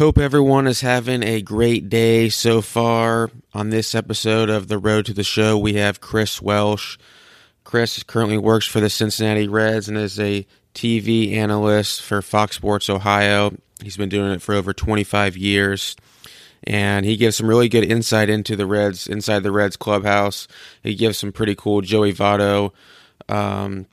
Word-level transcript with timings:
Hope 0.00 0.16
everyone 0.16 0.66
is 0.66 0.80
having 0.80 1.22
a 1.22 1.42
great 1.42 1.90
day 1.90 2.30
so 2.30 2.62
far. 2.62 3.30
On 3.52 3.68
this 3.68 3.94
episode 3.94 4.48
of 4.48 4.66
The 4.66 4.78
Road 4.78 5.04
to 5.04 5.12
the 5.12 5.22
Show, 5.22 5.58
we 5.58 5.74
have 5.74 6.00
Chris 6.00 6.40
Welsh. 6.40 6.96
Chris 7.64 8.02
currently 8.04 8.38
works 8.38 8.64
for 8.64 8.80
the 8.80 8.88
Cincinnati 8.88 9.46
Reds 9.46 9.90
and 9.90 9.98
is 9.98 10.18
a 10.18 10.46
TV 10.74 11.34
analyst 11.34 12.00
for 12.00 12.22
Fox 12.22 12.56
Sports 12.56 12.88
Ohio. 12.88 13.54
He's 13.82 13.98
been 13.98 14.08
doing 14.08 14.32
it 14.32 14.40
for 14.40 14.54
over 14.54 14.72
25 14.72 15.36
years. 15.36 15.96
And 16.64 17.04
he 17.04 17.18
gives 17.18 17.36
some 17.36 17.46
really 17.46 17.68
good 17.68 17.84
insight 17.84 18.30
into 18.30 18.56
the 18.56 18.64
Reds, 18.64 19.06
inside 19.06 19.42
the 19.42 19.52
Reds 19.52 19.76
clubhouse. 19.76 20.48
He 20.82 20.94
gives 20.94 21.18
some 21.18 21.30
pretty 21.30 21.54
cool 21.54 21.82
Joey 21.82 22.14
Votto 22.14 22.72
um, 23.28 23.84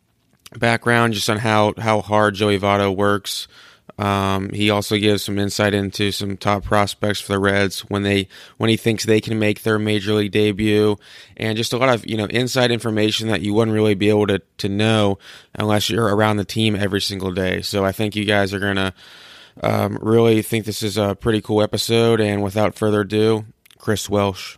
background 0.57 1.15
just 1.15 1.29
on 1.29 1.39
how, 1.39 1.73
how 1.77 1.99
hard 1.99 2.35
Joey 2.35 2.57
Votto 2.57 2.95
works. 2.95 3.49
Um, 3.97 4.49
he 4.49 4.69
also 4.69 4.97
gives 4.97 5.23
some 5.23 5.39
insight 5.39 5.73
into 5.73 6.11
some 6.11 6.37
top 6.37 6.63
prospects 6.63 7.19
for 7.19 7.33
the 7.33 7.39
Reds 7.39 7.81
when 7.81 8.03
they 8.03 8.27
when 8.57 8.69
he 8.69 8.77
thinks 8.77 9.05
they 9.05 9.21
can 9.21 9.39
make 9.39 9.63
their 9.63 9.79
major 9.79 10.13
league 10.13 10.31
debut, 10.31 10.97
and 11.35 11.57
just 11.57 11.73
a 11.73 11.77
lot 11.77 11.89
of 11.89 12.05
you 12.05 12.17
know 12.17 12.25
inside 12.25 12.69
information 12.69 13.27
that 13.29 13.41
you 13.41 13.53
wouldn't 13.53 13.73
really 13.73 13.95
be 13.95 14.09
able 14.09 14.27
to 14.27 14.39
to 14.57 14.69
know 14.69 15.17
unless 15.55 15.89
you're 15.89 16.15
around 16.15 16.37
the 16.37 16.45
team 16.45 16.75
every 16.75 17.01
single 17.01 17.31
day. 17.31 17.61
So 17.61 17.83
I 17.85 17.91
think 17.91 18.15
you 18.15 18.25
guys 18.25 18.53
are 18.53 18.59
gonna 18.59 18.93
um, 19.63 19.97
really 20.01 20.41
think 20.41 20.65
this 20.65 20.83
is 20.83 20.97
a 20.97 21.15
pretty 21.15 21.41
cool 21.41 21.63
episode. 21.63 22.21
And 22.21 22.43
without 22.43 22.75
further 22.75 23.01
ado, 23.01 23.45
Chris 23.79 24.09
Welsh. 24.09 24.57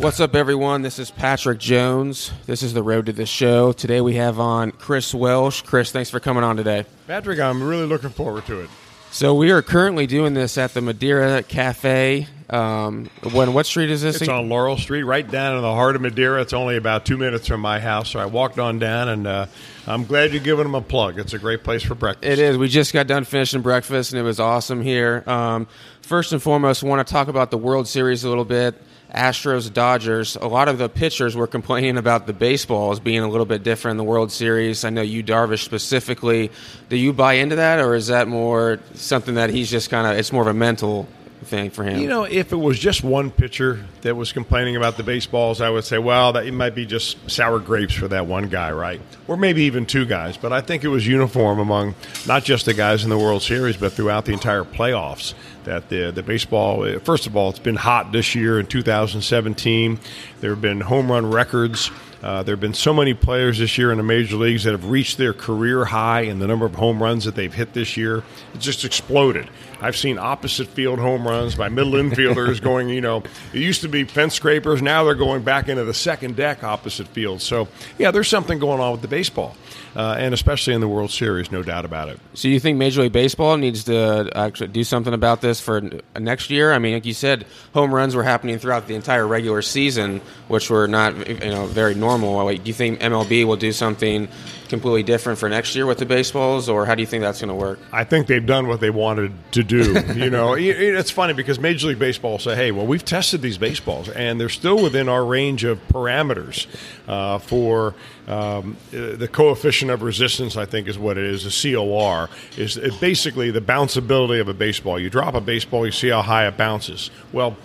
What's 0.00 0.18
up, 0.18 0.34
everyone? 0.34 0.80
This 0.80 0.98
is 0.98 1.10
Patrick 1.10 1.58
Jones. 1.58 2.32
This 2.46 2.62
is 2.62 2.72
the 2.72 2.82
road 2.82 3.04
to 3.04 3.12
the 3.12 3.26
show. 3.26 3.72
Today 3.72 4.00
we 4.00 4.14
have 4.14 4.40
on 4.40 4.70
Chris 4.70 5.14
Welsh. 5.14 5.60
Chris, 5.60 5.92
thanks 5.92 6.08
for 6.08 6.18
coming 6.18 6.42
on 6.42 6.56
today. 6.56 6.86
Patrick, 7.06 7.38
I'm 7.38 7.62
really 7.62 7.84
looking 7.84 8.08
forward 8.08 8.46
to 8.46 8.60
it. 8.60 8.70
So 9.10 9.34
we 9.34 9.50
are 9.50 9.60
currently 9.60 10.06
doing 10.06 10.32
this 10.32 10.56
at 10.56 10.72
the 10.72 10.80
Madeira 10.80 11.42
Cafe. 11.42 12.26
Um, 12.48 13.10
when 13.32 13.52
what 13.52 13.66
street 13.66 13.90
is 13.90 14.00
this? 14.00 14.22
It's 14.22 14.28
on 14.30 14.48
Laurel 14.48 14.78
Street, 14.78 15.02
right 15.02 15.30
down 15.30 15.56
in 15.56 15.62
the 15.62 15.74
heart 15.74 15.96
of 15.96 16.00
Madeira. 16.00 16.40
It's 16.40 16.54
only 16.54 16.78
about 16.78 17.04
two 17.04 17.18
minutes 17.18 17.46
from 17.46 17.60
my 17.60 17.78
house, 17.78 18.08
so 18.08 18.20
I 18.20 18.24
walked 18.24 18.58
on 18.58 18.78
down, 18.78 19.10
and 19.10 19.26
uh, 19.26 19.46
I'm 19.86 20.06
glad 20.06 20.32
you're 20.32 20.42
giving 20.42 20.64
them 20.64 20.74
a 20.74 20.80
plug. 20.80 21.18
It's 21.18 21.34
a 21.34 21.38
great 21.38 21.62
place 21.62 21.82
for 21.82 21.94
breakfast. 21.94 22.26
It 22.26 22.38
is. 22.38 22.56
We 22.56 22.68
just 22.68 22.94
got 22.94 23.06
done 23.06 23.24
finishing 23.24 23.60
breakfast, 23.60 24.12
and 24.12 24.18
it 24.18 24.24
was 24.24 24.40
awesome 24.40 24.80
here. 24.80 25.24
Um, 25.26 25.68
first 26.00 26.32
and 26.32 26.42
foremost, 26.42 26.82
I 26.82 26.86
want 26.86 27.06
to 27.06 27.12
talk 27.12 27.28
about 27.28 27.50
the 27.50 27.58
World 27.58 27.86
Series 27.86 28.24
a 28.24 28.30
little 28.30 28.46
bit. 28.46 28.80
Astros 29.14 29.72
Dodgers, 29.72 30.36
a 30.36 30.46
lot 30.46 30.68
of 30.68 30.78
the 30.78 30.88
pitchers 30.88 31.34
were 31.34 31.46
complaining 31.46 31.96
about 31.96 32.26
the 32.26 32.32
baseballs 32.32 33.00
being 33.00 33.20
a 33.20 33.28
little 33.28 33.46
bit 33.46 33.62
different 33.62 33.92
in 33.92 33.96
the 33.98 34.04
World 34.04 34.30
Series. 34.30 34.84
I 34.84 34.90
know 34.90 35.02
Yu, 35.02 35.22
Darvish, 35.22 35.64
specifically. 35.64 36.50
Do 36.88 36.96
you 36.96 37.12
buy 37.12 37.34
into 37.34 37.56
that, 37.56 37.80
or 37.80 37.94
is 37.94 38.06
that 38.06 38.28
more 38.28 38.78
something 38.94 39.34
that 39.34 39.50
he's 39.50 39.70
just 39.70 39.90
kind 39.90 40.06
of, 40.06 40.18
it's 40.18 40.32
more 40.32 40.42
of 40.42 40.48
a 40.48 40.54
mental 40.54 41.08
thing 41.46 41.70
for 41.70 41.84
him? 41.84 42.00
You 42.00 42.08
know, 42.08 42.24
if 42.24 42.52
it 42.52 42.56
was 42.56 42.78
just 42.78 43.02
one 43.02 43.30
pitcher 43.30 43.84
that 44.02 44.14
was 44.16 44.32
complaining 44.32 44.76
about 44.76 44.96
the 44.96 45.02
baseballs, 45.02 45.60
I 45.60 45.70
would 45.70 45.84
say, 45.84 45.98
well, 45.98 46.32
that 46.32 46.46
it 46.46 46.52
might 46.52 46.74
be 46.74 46.86
just 46.86 47.30
sour 47.30 47.58
grapes 47.58 47.94
for 47.94 48.08
that 48.08 48.26
one 48.26 48.48
guy, 48.48 48.72
right? 48.72 49.00
Or 49.26 49.36
maybe 49.36 49.62
even 49.62 49.86
two 49.86 50.04
guys. 50.04 50.36
But 50.36 50.52
I 50.52 50.60
think 50.60 50.84
it 50.84 50.88
was 50.88 51.06
uniform 51.06 51.58
among 51.58 51.94
not 52.26 52.44
just 52.44 52.66
the 52.66 52.74
guys 52.74 53.04
in 53.04 53.10
the 53.10 53.18
World 53.18 53.42
Series, 53.42 53.76
but 53.76 53.92
throughout 53.92 54.24
the 54.24 54.32
entire 54.32 54.64
playoffs 54.64 55.34
that 55.64 55.88
the 55.88 56.10
the 56.10 56.22
baseball. 56.22 56.98
First 57.00 57.26
of 57.26 57.36
all, 57.36 57.50
it's 57.50 57.58
been 57.58 57.76
hot 57.76 58.12
this 58.12 58.34
year 58.34 58.58
in 58.58 58.66
2017. 58.66 59.98
There 60.40 60.50
have 60.50 60.60
been 60.60 60.80
home 60.80 61.10
run 61.10 61.30
records. 61.30 61.90
Uh, 62.22 62.42
there 62.42 62.52
have 62.52 62.60
been 62.60 62.74
so 62.74 62.92
many 62.92 63.14
players 63.14 63.58
this 63.58 63.78
year 63.78 63.90
in 63.90 63.96
the 63.96 64.04
major 64.04 64.36
leagues 64.36 64.64
that 64.64 64.72
have 64.72 64.90
reached 64.90 65.16
their 65.16 65.32
career 65.32 65.86
high 65.86 66.20
in 66.22 66.38
the 66.38 66.46
number 66.46 66.66
of 66.66 66.74
home 66.74 67.02
runs 67.02 67.24
that 67.24 67.34
they've 67.34 67.54
hit 67.54 67.72
this 67.72 67.96
year. 67.96 68.18
It 68.52 68.60
just 68.60 68.84
exploded. 68.84 69.48
I've 69.80 69.96
seen 69.96 70.18
opposite 70.18 70.68
field 70.68 70.98
home 70.98 71.26
runs 71.26 71.54
by 71.54 71.68
middle 71.68 71.92
infielders 71.92 72.60
going, 72.62 72.88
you 72.88 73.00
know, 73.00 73.22
it 73.52 73.60
used 73.60 73.82
to 73.82 73.88
be 73.88 74.04
fence 74.04 74.34
scrapers. 74.34 74.82
Now 74.82 75.04
they're 75.04 75.14
going 75.14 75.42
back 75.42 75.68
into 75.68 75.84
the 75.84 75.94
second 75.94 76.36
deck 76.36 76.62
opposite 76.64 77.08
field. 77.08 77.40
So, 77.40 77.68
yeah, 77.98 78.10
there's 78.10 78.28
something 78.28 78.58
going 78.58 78.80
on 78.80 78.92
with 78.92 79.02
the 79.02 79.08
baseball 79.08 79.56
uh, 79.96 80.16
and 80.18 80.32
especially 80.32 80.74
in 80.74 80.80
the 80.80 80.88
World 80.88 81.10
Series, 81.10 81.50
no 81.50 81.62
doubt 81.62 81.84
about 81.84 82.08
it. 82.08 82.20
So 82.34 82.48
you 82.48 82.60
think 82.60 82.78
Major 82.78 83.02
League 83.02 83.12
Baseball 83.12 83.56
needs 83.56 83.84
to 83.84 84.30
actually 84.34 84.68
do 84.68 84.84
something 84.84 85.12
about 85.12 85.40
this 85.40 85.60
for 85.60 85.82
next 86.18 86.50
year? 86.50 86.72
I 86.72 86.78
mean, 86.78 86.94
like 86.94 87.06
you 87.06 87.14
said, 87.14 87.46
home 87.74 87.92
runs 87.92 88.14
were 88.14 88.22
happening 88.22 88.58
throughout 88.58 88.86
the 88.86 88.94
entire 88.94 89.26
regular 89.26 89.62
season, 89.62 90.20
which 90.48 90.70
were 90.70 90.86
not 90.86 91.28
you 91.28 91.50
know 91.50 91.66
very 91.66 91.94
normal. 91.94 92.46
Do 92.48 92.60
you 92.64 92.72
think 92.72 93.00
MLB 93.00 93.44
will 93.44 93.56
do 93.56 93.72
something 93.72 94.28
completely 94.70 95.02
different 95.02 95.38
for 95.38 95.48
next 95.48 95.74
year 95.74 95.84
with 95.84 95.98
the 95.98 96.06
baseballs, 96.06 96.68
or 96.68 96.86
how 96.86 96.94
do 96.94 97.02
you 97.02 97.06
think 97.06 97.20
that's 97.20 97.40
going 97.40 97.48
to 97.48 97.54
work? 97.54 97.78
I 97.92 98.04
think 98.04 98.26
they've 98.26 98.44
done 98.44 98.68
what 98.68 98.80
they 98.80 98.88
wanted 98.88 99.32
to 99.52 99.62
do. 99.62 100.00
you 100.14 100.30
know, 100.30 100.54
it's 100.58 101.10
funny 101.10 101.34
because 101.34 101.58
Major 101.58 101.88
League 101.88 101.98
Baseball 101.98 102.38
say, 102.38 102.56
"Hey, 102.56 102.70
well, 102.70 102.86
we've 102.86 103.04
tested 103.04 103.42
these 103.42 103.58
baseballs, 103.58 104.08
and 104.08 104.40
they're 104.40 104.48
still 104.48 104.82
within 104.82 105.08
our 105.08 105.24
range 105.24 105.64
of 105.64 105.86
parameters 105.88 106.66
uh, 107.06 107.38
for 107.38 107.94
um, 108.26 108.76
the 108.90 109.28
coefficient 109.30 109.90
of 109.90 110.02
resistance." 110.02 110.56
I 110.56 110.64
think 110.64 110.88
is 110.88 110.98
what 110.98 111.18
it 111.18 111.24
is. 111.24 111.44
The 111.44 111.74
COR 111.74 112.30
is 112.56 112.78
basically 113.00 113.50
the 113.50 113.60
bounceability 113.60 114.40
of 114.40 114.48
a 114.48 114.54
baseball. 114.54 114.98
You 114.98 115.10
drop 115.10 115.34
a 115.34 115.40
baseball, 115.40 115.84
you 115.84 115.92
see 115.92 116.08
how 116.08 116.22
high 116.22 116.46
it 116.46 116.56
bounces. 116.56 117.10
Well 117.32 117.56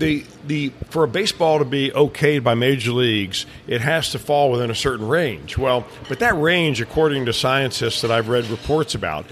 the 0.00 0.24
the 0.46 0.72
for 0.88 1.04
a 1.04 1.08
baseball 1.08 1.60
to 1.60 1.64
be 1.64 1.90
okayed 1.90 2.42
by 2.42 2.54
major 2.54 2.90
leagues, 2.90 3.46
it 3.68 3.80
has 3.82 4.10
to 4.10 4.18
fall 4.18 4.50
within 4.50 4.70
a 4.70 4.74
certain 4.74 5.06
range. 5.06 5.56
Well, 5.56 5.86
but 6.08 6.18
that 6.18 6.36
range, 6.40 6.80
according 6.80 7.26
to 7.26 7.32
scientists 7.32 8.00
that 8.00 8.10
I've 8.10 8.28
read 8.28 8.46
reports 8.46 8.94
about, 8.96 9.26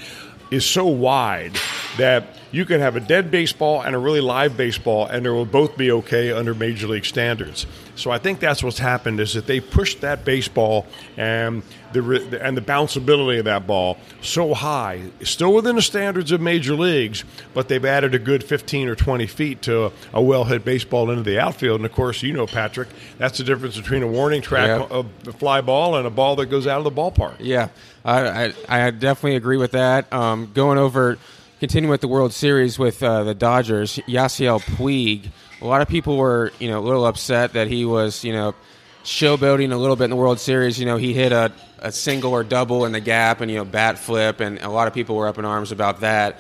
is 0.50 0.64
so 0.64 0.86
wide 0.86 1.56
that 1.96 2.38
you 2.50 2.64
can 2.64 2.81
have 2.81 2.97
a 2.97 3.00
dead 3.00 3.31
baseball 3.31 3.82
and 3.82 3.94
a 3.94 3.98
really 3.98 4.20
live 4.20 4.56
baseball, 4.56 5.06
and 5.06 5.25
they 5.25 5.31
will 5.31 5.44
both 5.44 5.76
be 5.76 5.91
okay 5.91 6.32
under 6.32 6.54
major 6.54 6.86
league 6.86 7.04
standards. 7.04 7.66
So 7.94 8.10
I 8.10 8.19
think 8.19 8.38
that's 8.41 8.62
what's 8.62 8.78
happened 8.78 9.20
is 9.20 9.34
that 9.34 9.47
they 9.47 9.60
pushed 9.60 10.00
that 10.03 10.25
baseball 10.25 10.87
and 11.16 11.62
the 11.92 12.38
and 12.41 12.56
the 12.56 12.60
bounceability 12.60 13.38
of 13.38 13.47
that 13.47 13.66
ball 13.66 13.98
so 14.20 14.54
high, 14.54 15.03
still 15.22 15.53
within 15.53 15.76
the 15.76 15.82
standards 15.82 16.31
of 16.32 16.41
major 16.41 16.75
leagues, 16.75 17.25
but 17.54 17.69
they've 17.69 17.84
added 17.84 18.14
a 18.14 18.19
good 18.19 18.44
15 18.44 18.88
or 18.88 18.94
20 18.94 19.26
feet 19.26 19.62
to 19.62 19.87
a, 19.87 19.92
a 20.14 20.22
well 20.22 20.44
hit 20.44 20.64
baseball 20.64 21.10
into 21.10 21.22
the 21.22 21.38
outfield. 21.38 21.81
And 21.81 21.87
of 21.87 21.92
course, 21.92 22.22
you 22.22 22.32
know, 22.32 22.47
Patrick, 22.47 22.88
that's 23.19 23.38
the 23.38 23.44
difference 23.44 23.76
between 23.76 24.03
a 24.03 24.08
warning 24.08 24.42
track, 24.42 24.88
a, 24.91 25.04
a 25.26 25.32
fly 25.32 25.60
ball, 25.60 25.97
and 25.97 26.06
a 26.06 26.10
ball 26.10 26.37
that 26.37 26.47
goes 26.47 26.66
out 26.66 26.78
of 26.78 26.84
the 26.84 26.92
ballpark. 26.92 27.37
Yeah, 27.41 27.69
I, 28.04 28.47
I, 28.47 28.53
I 28.69 28.91
definitely 28.91 29.37
agree 29.37 29.56
with 29.56 29.72
that. 29.72 30.10
Um, 30.12 30.53
going 30.54 30.78
over 30.78 31.19
continuing 31.60 31.91
with 31.91 32.00
the 32.00 32.08
World 32.08 32.32
Series 32.32 32.78
with 32.78 33.02
uh, 33.02 33.24
the 33.24 33.34
Dodgers, 33.34 33.96
Yasiel 34.06 34.60
Puig. 34.60 35.28
A 35.60 35.66
lot 35.66 35.82
of 35.82 35.88
people 35.88 36.16
were, 36.16 36.52
you 36.60 36.69
know, 36.69 36.78
a 36.78 36.84
little 36.86 37.04
upset 37.04 37.54
that 37.54 37.66
he 37.66 37.84
was, 37.84 38.22
you 38.22 38.32
know, 38.32 38.54
showboating 39.02 39.72
a 39.72 39.76
little 39.76 39.96
bit 39.96 40.04
in 40.04 40.10
the 40.10 40.16
World 40.16 40.38
Series. 40.38 40.78
You 40.78 40.86
know, 40.86 40.96
he 40.96 41.12
hit 41.12 41.32
a, 41.32 41.50
a 41.80 41.91
single 41.91 42.32
or 42.32 42.44
double 42.44 42.84
in 42.84 42.92
the 42.92 43.00
gap 43.00 43.41
and, 43.41 43.50
you 43.50 43.56
know, 43.56 43.64
bat 43.64 43.98
flip, 43.98 44.38
and 44.38 44.60
a 44.60 44.70
lot 44.70 44.86
of 44.86 44.94
people 44.94 45.16
were 45.16 45.26
up 45.26 45.36
in 45.38 45.44
arms 45.44 45.72
about 45.72 46.00
that. 46.00 46.38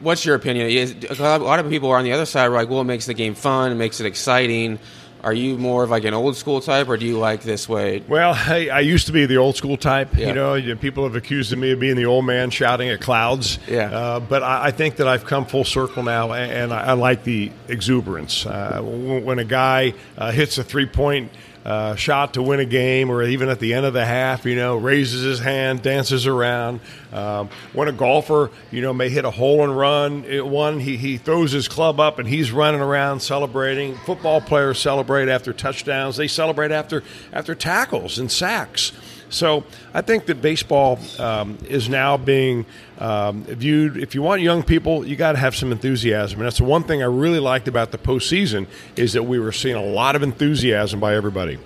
What's 0.00 0.24
your 0.24 0.34
opinion? 0.34 0.66
A 0.66 1.38
lot 1.38 1.60
of 1.60 1.68
people 1.70 1.90
are 1.90 1.98
on 1.98 2.04
the 2.04 2.12
other 2.12 2.26
side, 2.26 2.48
were 2.48 2.56
like, 2.56 2.68
well, 2.68 2.80
it 2.80 2.84
makes 2.84 3.06
the 3.06 3.14
game 3.14 3.34
fun, 3.34 3.70
it 3.70 3.76
makes 3.76 4.00
it 4.00 4.06
exciting. 4.06 4.80
Are 5.22 5.34
you 5.34 5.58
more 5.58 5.84
of 5.84 5.90
like 5.90 6.04
an 6.04 6.14
old 6.14 6.36
school 6.36 6.60
type, 6.60 6.88
or 6.88 6.96
do 6.96 7.04
you 7.04 7.18
like 7.18 7.42
this 7.42 7.68
way? 7.68 8.02
Well, 8.08 8.32
I, 8.34 8.68
I 8.72 8.80
used 8.80 9.06
to 9.06 9.12
be 9.12 9.26
the 9.26 9.36
old 9.36 9.56
school 9.56 9.76
type. 9.76 10.16
Yeah. 10.16 10.28
You 10.28 10.34
know, 10.34 10.76
people 10.76 11.04
have 11.04 11.14
accused 11.14 11.56
me 11.56 11.72
of 11.72 11.80
being 11.80 11.96
the 11.96 12.06
old 12.06 12.24
man 12.24 12.50
shouting 12.50 12.88
at 12.88 13.00
clouds. 13.00 13.58
Yeah. 13.68 13.90
Uh, 13.90 14.20
but 14.20 14.42
I, 14.42 14.66
I, 14.66 14.70
think 14.70 14.96
that 14.96 15.06
I've 15.06 15.26
come 15.26 15.44
full 15.44 15.64
circle 15.64 16.02
now, 16.02 16.32
and, 16.32 16.72
I, 16.72 16.88
I, 16.88 16.92
like 16.94 17.24
the 17.24 17.52
exuberance. 17.68 18.46
Uh, 18.46 18.80
when 18.82 19.38
a 19.38 19.44
guy 19.44 19.94
uh, 20.16 20.32
hits 20.32 20.56
a 20.58 20.64
three 20.64 20.86
point 20.86 21.30
uh, 21.64 21.94
shot 21.94 22.34
to 22.34 22.42
win 22.42 22.60
a 22.60 22.64
game, 22.64 23.10
or 23.10 23.22
even 23.22 23.48
at 23.48 23.60
the 23.60 23.74
end 23.74 23.84
of 23.86 23.92
the 23.92 24.04
half, 24.04 24.44
you 24.46 24.56
know, 24.56 24.76
raises 24.76 25.22
his 25.22 25.40
hand, 25.40 25.82
dances 25.82 26.26
around. 26.26 26.80
Um, 27.12 27.50
when 27.72 27.88
a 27.88 27.92
golfer, 27.92 28.50
you 28.70 28.80
know, 28.80 28.92
may 28.92 29.10
hit 29.10 29.24
a 29.24 29.30
hole 29.30 29.62
and 29.64 29.76
run, 29.76 30.24
it, 30.24 30.46
one 30.46 30.80
he, 30.80 30.96
he 30.96 31.18
throws 31.18 31.52
his 31.52 31.68
club 31.68 32.00
up 32.00 32.18
and 32.18 32.28
he's 32.28 32.50
running 32.52 32.80
around 32.80 33.20
celebrating. 33.20 33.96
Football 33.98 34.40
players 34.40 34.78
celebrate 34.78 35.28
after 35.28 35.52
touchdowns. 35.52 36.16
They 36.16 36.28
celebrate 36.28 36.70
after 36.70 37.02
after 37.32 37.54
tackles 37.54 38.18
and 38.18 38.30
sacks. 38.30 38.92
So 39.30 39.64
I 39.94 40.02
think 40.02 40.26
that 40.26 40.42
baseball 40.42 40.98
um, 41.18 41.56
is 41.68 41.88
now 41.88 42.16
being 42.16 42.66
um, 42.98 43.44
viewed. 43.44 43.96
If 43.96 44.14
you 44.14 44.22
want 44.22 44.42
young 44.42 44.62
people, 44.62 45.06
you 45.06 45.16
got 45.16 45.32
to 45.32 45.38
have 45.38 45.54
some 45.54 45.72
enthusiasm, 45.72 46.40
and 46.40 46.46
that's 46.46 46.58
the 46.58 46.64
one 46.64 46.82
thing 46.82 47.00
I 47.00 47.06
really 47.06 47.38
liked 47.38 47.68
about 47.68 47.92
the 47.92 47.98
postseason 47.98 48.66
is 48.96 49.12
that 49.12 49.22
we 49.22 49.38
were 49.38 49.52
seeing 49.52 49.76
a 49.76 49.84
lot 49.84 50.16
of 50.16 50.22
enthusiasm 50.22 51.00
by 51.00 51.14
everybody. 51.14 51.58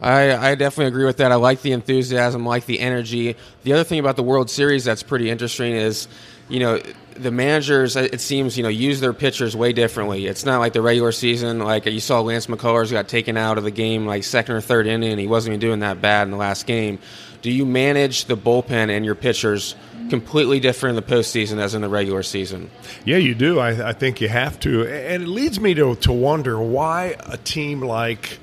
I, 0.00 0.52
I 0.52 0.54
definitely 0.54 0.86
agree 0.86 1.04
with 1.04 1.18
that. 1.18 1.30
I 1.30 1.36
like 1.36 1.62
the 1.62 1.72
enthusiasm, 1.72 2.44
like 2.44 2.66
the 2.66 2.80
energy. 2.80 3.36
The 3.64 3.74
other 3.74 3.84
thing 3.84 4.00
about 4.00 4.16
the 4.16 4.22
World 4.22 4.50
Series 4.50 4.84
that's 4.84 5.02
pretty 5.02 5.30
interesting 5.30 5.74
is, 5.74 6.08
you 6.50 6.60
know, 6.60 6.80
the 7.14 7.30
managers 7.30 7.96
it 7.96 8.20
seems 8.20 8.56
you 8.56 8.62
know 8.62 8.68
use 8.68 9.00
their 9.00 9.12
pitchers 9.12 9.54
way 9.54 9.72
differently. 9.72 10.26
It's 10.26 10.44
not 10.44 10.58
like 10.58 10.72
the 10.72 10.82
regular 10.82 11.12
season. 11.12 11.58
Like 11.58 11.86
you 11.86 12.00
saw 12.00 12.20
Lance 12.20 12.46
McCullers 12.46 12.90
got 12.90 13.08
taken 13.08 13.36
out 13.36 13.58
of 13.58 13.64
the 13.64 13.70
game 13.70 14.06
like 14.06 14.24
second 14.24 14.54
or 14.54 14.60
third 14.60 14.86
inning. 14.86 15.18
He 15.18 15.26
wasn't 15.26 15.52
even 15.52 15.60
doing 15.60 15.80
that 15.80 16.00
bad 16.00 16.24
in 16.24 16.30
the 16.30 16.36
last 16.36 16.66
game. 16.66 16.98
Do 17.42 17.50
you 17.50 17.64
manage 17.64 18.26
the 18.26 18.36
bullpen 18.36 18.90
and 18.90 19.04
your 19.04 19.14
pitchers? 19.14 19.74
completely 20.10 20.58
different 20.58 20.98
in 20.98 21.04
the 21.04 21.14
postseason 21.14 21.58
as 21.58 21.72
in 21.72 21.82
the 21.82 21.88
regular 21.88 22.24
season. 22.24 22.68
Yeah, 23.04 23.18
you 23.18 23.32
do. 23.32 23.60
I, 23.60 23.90
I, 23.90 23.92
think 23.92 24.20
you 24.20 24.28
have 24.28 24.58
to, 24.60 24.84
and 24.84 25.22
it 25.22 25.28
leads 25.28 25.60
me 25.60 25.72
to 25.74 25.94
to 25.94 26.12
wonder 26.12 26.60
why 26.60 27.14
a 27.20 27.36
team 27.36 27.80
like 27.80 28.40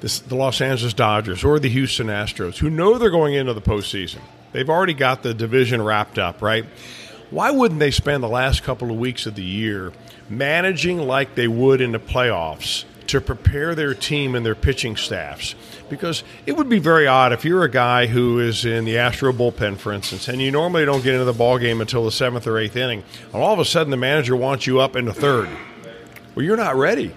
this, 0.00 0.18
the 0.18 0.34
Los 0.34 0.60
Angeles 0.60 0.92
Dodgers 0.94 1.44
or 1.44 1.58
the 1.58 1.68
Houston 1.68 2.08
Astros, 2.08 2.58
who 2.58 2.68
know 2.68 2.98
they're 2.98 3.10
going 3.10 3.34
into 3.34 3.54
the 3.54 3.62
postseason, 3.62 4.18
they've 4.52 4.68
already 4.68 4.94
got 4.94 5.22
the 5.22 5.32
division 5.32 5.80
wrapped 5.80 6.18
up, 6.18 6.42
right? 6.42 6.66
Why 7.30 7.50
wouldn't 7.50 7.80
they 7.80 7.90
spend 7.90 8.22
the 8.22 8.28
last 8.28 8.62
couple 8.62 8.90
of 8.90 8.96
weeks 8.96 9.26
of 9.26 9.34
the 9.34 9.44
year 9.44 9.92
managing 10.30 10.98
like 10.98 11.34
they 11.34 11.48
would 11.48 11.82
in 11.82 11.92
the 11.92 11.98
playoffs 11.98 12.84
to 13.08 13.20
prepare 13.20 13.74
their 13.74 13.94
team 13.94 14.34
and 14.34 14.46
their 14.46 14.54
pitching 14.54 14.96
staffs? 14.96 15.54
Because 15.90 16.24
it 16.46 16.56
would 16.56 16.70
be 16.70 16.78
very 16.78 17.06
odd 17.06 17.34
if 17.34 17.44
you're 17.44 17.64
a 17.64 17.70
guy 17.70 18.06
who 18.06 18.40
is 18.40 18.64
in 18.64 18.86
the 18.86 18.96
Astro 18.96 19.32
bullpen, 19.32 19.76
for 19.76 19.92
instance, 19.92 20.28
and 20.28 20.40
you 20.40 20.50
normally 20.50 20.86
don't 20.86 21.04
get 21.04 21.12
into 21.12 21.26
the 21.26 21.34
ball 21.34 21.58
game 21.58 21.82
until 21.82 22.04
the 22.04 22.12
seventh 22.12 22.46
or 22.46 22.58
eighth 22.58 22.76
inning, 22.76 23.04
and 23.32 23.42
all 23.42 23.52
of 23.52 23.58
a 23.58 23.64
sudden 23.64 23.90
the 23.90 23.98
manager 23.98 24.34
wants 24.34 24.66
you 24.66 24.80
up 24.80 24.96
in 24.96 25.04
the 25.04 25.14
third. 25.14 25.50
Well, 26.34 26.44
you're 26.46 26.56
not 26.56 26.76
ready 26.76 27.12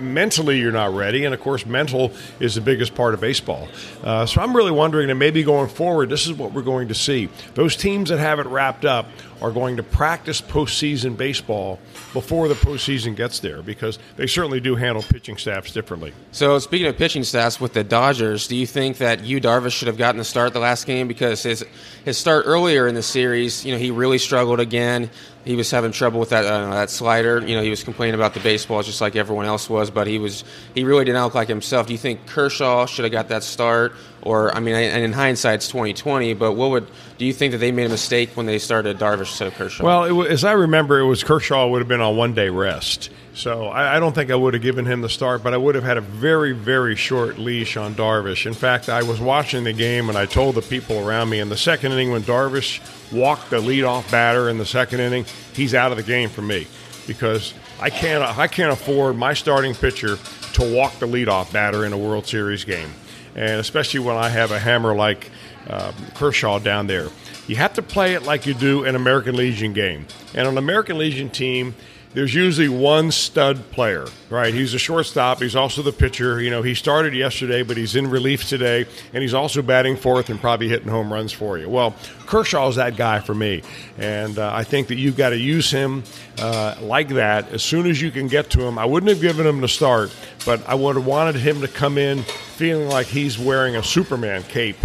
mentally 0.00 0.58
you're 0.58 0.72
not 0.72 0.94
ready, 0.94 1.24
and 1.24 1.34
of 1.34 1.40
course, 1.40 1.66
mental 1.66 2.12
is 2.40 2.54
the 2.54 2.60
biggest 2.60 2.94
part 2.94 3.14
of 3.14 3.20
baseball. 3.20 3.68
Uh, 4.02 4.26
so 4.26 4.40
I'm 4.40 4.54
really 4.56 4.70
wondering 4.70 5.08
that 5.08 5.14
maybe 5.14 5.42
going 5.42 5.68
forward, 5.68 6.08
this 6.08 6.26
is 6.26 6.32
what 6.32 6.52
we're 6.52 6.62
going 6.62 6.88
to 6.88 6.94
see. 6.94 7.28
Those 7.54 7.76
teams 7.76 8.10
that 8.10 8.18
have 8.18 8.38
it 8.38 8.46
wrapped 8.46 8.84
up 8.84 9.08
are 9.44 9.52
going 9.52 9.76
to 9.76 9.82
practice 9.82 10.40
postseason 10.40 11.18
baseball 11.18 11.78
before 12.14 12.48
the 12.48 12.54
postseason 12.54 13.14
gets 13.14 13.40
there 13.40 13.60
because 13.60 13.98
they 14.16 14.26
certainly 14.26 14.58
do 14.58 14.74
handle 14.74 15.02
pitching 15.02 15.36
staffs 15.36 15.70
differently. 15.70 16.14
So, 16.32 16.58
speaking 16.58 16.86
of 16.86 16.96
pitching 16.96 17.24
staffs 17.24 17.60
with 17.60 17.74
the 17.74 17.84
Dodgers, 17.84 18.48
do 18.48 18.56
you 18.56 18.66
think 18.66 18.96
that 18.98 19.22
Yu 19.22 19.42
Darvish 19.42 19.72
should 19.72 19.88
have 19.88 19.98
gotten 19.98 20.18
the 20.18 20.24
start 20.24 20.54
the 20.54 20.60
last 20.60 20.86
game 20.86 21.08
because 21.08 21.42
his 21.42 21.62
his 22.06 22.16
start 22.16 22.44
earlier 22.46 22.88
in 22.88 22.94
the 22.94 23.02
series, 23.02 23.66
you 23.66 23.72
know, 23.72 23.78
he 23.78 23.90
really 23.90 24.16
struggled 24.16 24.60
again. 24.60 25.10
He 25.44 25.56
was 25.56 25.70
having 25.70 25.92
trouble 25.92 26.20
with 26.20 26.30
that 26.30 26.46
uh, 26.46 26.70
that 26.70 26.88
slider. 26.88 27.46
You 27.46 27.54
know, 27.54 27.62
he 27.62 27.68
was 27.68 27.84
complaining 27.84 28.14
about 28.14 28.32
the 28.32 28.40
baseball 28.40 28.82
just 28.82 29.02
like 29.02 29.14
everyone 29.14 29.44
else 29.44 29.68
was, 29.68 29.90
but 29.90 30.06
he 30.06 30.18
was 30.18 30.42
he 30.74 30.84
really 30.84 31.04
didn't 31.04 31.22
look 31.22 31.34
like 31.34 31.48
himself. 31.48 31.86
Do 31.86 31.92
you 31.92 31.98
think 31.98 32.26
Kershaw 32.26 32.86
should 32.86 33.04
have 33.04 33.12
got 33.12 33.28
that 33.28 33.42
start? 33.42 33.92
Or 34.24 34.54
I 34.56 34.60
mean, 34.60 34.74
and 34.74 35.04
in 35.04 35.12
hindsight, 35.12 35.56
it's 35.56 35.68
2020. 35.68 36.34
But 36.34 36.52
what 36.52 36.70
would 36.70 36.88
do 37.18 37.26
you 37.26 37.32
think 37.32 37.52
that 37.52 37.58
they 37.58 37.72
made 37.72 37.86
a 37.86 37.90
mistake 37.90 38.30
when 38.34 38.46
they 38.46 38.58
started 38.58 38.98
Darvish 38.98 39.40
of 39.46 39.54
Kershaw? 39.54 39.84
Well, 39.84 40.22
it, 40.22 40.30
as 40.30 40.44
I 40.44 40.52
remember, 40.52 40.98
it 40.98 41.06
was 41.06 41.22
Kershaw 41.22 41.68
would 41.68 41.80
have 41.80 41.88
been 41.88 42.00
on 42.00 42.16
one 42.16 42.34
day 42.34 42.48
rest. 42.48 43.10
So 43.34 43.66
I, 43.66 43.96
I, 43.96 44.00
don't 44.00 44.14
think 44.14 44.30
I 44.30 44.36
would 44.36 44.54
have 44.54 44.62
given 44.62 44.86
him 44.86 45.00
the 45.00 45.08
start, 45.08 45.42
but 45.42 45.52
I 45.52 45.56
would 45.56 45.74
have 45.74 45.82
had 45.82 45.96
a 45.96 46.00
very, 46.00 46.52
very 46.52 46.94
short 46.94 47.36
leash 47.36 47.76
on 47.76 47.96
Darvish. 47.96 48.46
In 48.46 48.54
fact, 48.54 48.88
I 48.88 49.02
was 49.02 49.20
watching 49.20 49.64
the 49.64 49.72
game 49.72 50.08
and 50.08 50.16
I 50.16 50.24
told 50.24 50.54
the 50.54 50.62
people 50.62 51.06
around 51.06 51.30
me 51.30 51.40
in 51.40 51.48
the 51.48 51.56
second 51.56 51.90
inning 51.90 52.12
when 52.12 52.22
Darvish 52.22 52.80
walked 53.12 53.50
the 53.50 53.60
leadoff 53.60 54.08
batter 54.12 54.48
in 54.48 54.58
the 54.58 54.64
second 54.64 55.00
inning, 55.00 55.24
he's 55.52 55.74
out 55.74 55.90
of 55.90 55.96
the 55.96 56.04
game 56.04 56.28
for 56.28 56.42
me 56.42 56.68
because 57.08 57.54
I 57.80 57.90
can't 57.90 58.22
I 58.22 58.46
can't 58.46 58.72
afford 58.72 59.16
my 59.16 59.34
starting 59.34 59.74
pitcher 59.74 60.16
to 60.54 60.74
walk 60.74 60.98
the 60.98 61.06
leadoff 61.06 61.52
batter 61.52 61.84
in 61.84 61.92
a 61.92 61.98
World 61.98 62.26
Series 62.26 62.64
game, 62.64 62.90
and 63.34 63.60
especially 63.60 64.00
when 64.00 64.16
I 64.16 64.28
have 64.28 64.50
a 64.50 64.58
hammer 64.58 64.94
like 64.94 65.30
uh, 65.68 65.92
Kershaw 66.14 66.58
down 66.58 66.86
there. 66.86 67.08
You 67.46 67.56
have 67.56 67.74
to 67.74 67.82
play 67.82 68.14
it 68.14 68.22
like 68.22 68.46
you 68.46 68.54
do 68.54 68.84
an 68.84 68.94
American 68.94 69.36
Legion 69.36 69.72
game, 69.72 70.06
and 70.34 70.48
an 70.48 70.58
American 70.58 70.98
Legion 70.98 71.30
team 71.30 71.74
there's 72.14 72.32
usually 72.32 72.68
one 72.68 73.10
stud 73.10 73.70
player, 73.72 74.06
right? 74.30 74.54
He's 74.54 74.72
a 74.72 74.78
shortstop. 74.78 75.40
He's 75.40 75.56
also 75.56 75.82
the 75.82 75.92
pitcher. 75.92 76.40
You 76.40 76.48
know, 76.48 76.62
he 76.62 76.74
started 76.74 77.12
yesterday, 77.12 77.62
but 77.62 77.76
he's 77.76 77.96
in 77.96 78.08
relief 78.08 78.48
today, 78.48 78.86
and 79.12 79.20
he's 79.20 79.34
also 79.34 79.62
batting 79.62 79.96
fourth 79.96 80.30
and 80.30 80.40
probably 80.40 80.68
hitting 80.68 80.88
home 80.88 81.12
runs 81.12 81.32
for 81.32 81.58
you. 81.58 81.68
Well, 81.68 81.94
Kershaw's 82.26 82.76
that 82.76 82.96
guy 82.96 83.18
for 83.18 83.34
me, 83.34 83.62
and 83.98 84.38
uh, 84.38 84.52
I 84.54 84.62
think 84.62 84.88
that 84.88 84.94
you've 84.94 85.16
got 85.16 85.30
to 85.30 85.38
use 85.38 85.72
him 85.72 86.04
uh, 86.38 86.76
like 86.80 87.08
that 87.08 87.50
as 87.50 87.64
soon 87.64 87.86
as 87.86 88.00
you 88.00 88.12
can 88.12 88.28
get 88.28 88.48
to 88.50 88.62
him. 88.62 88.78
I 88.78 88.84
wouldn't 88.84 89.10
have 89.10 89.20
given 89.20 89.44
him 89.44 89.60
the 89.60 89.68
start, 89.68 90.14
but 90.46 90.66
I 90.68 90.76
would 90.76 90.94
have 90.94 91.06
wanted 91.06 91.34
him 91.34 91.62
to 91.62 91.68
come 91.68 91.98
in 91.98 92.22
feeling 92.22 92.88
like 92.88 93.08
he's 93.08 93.40
wearing 93.40 93.74
a 93.74 93.82
Superman 93.82 94.44
cape 94.44 94.76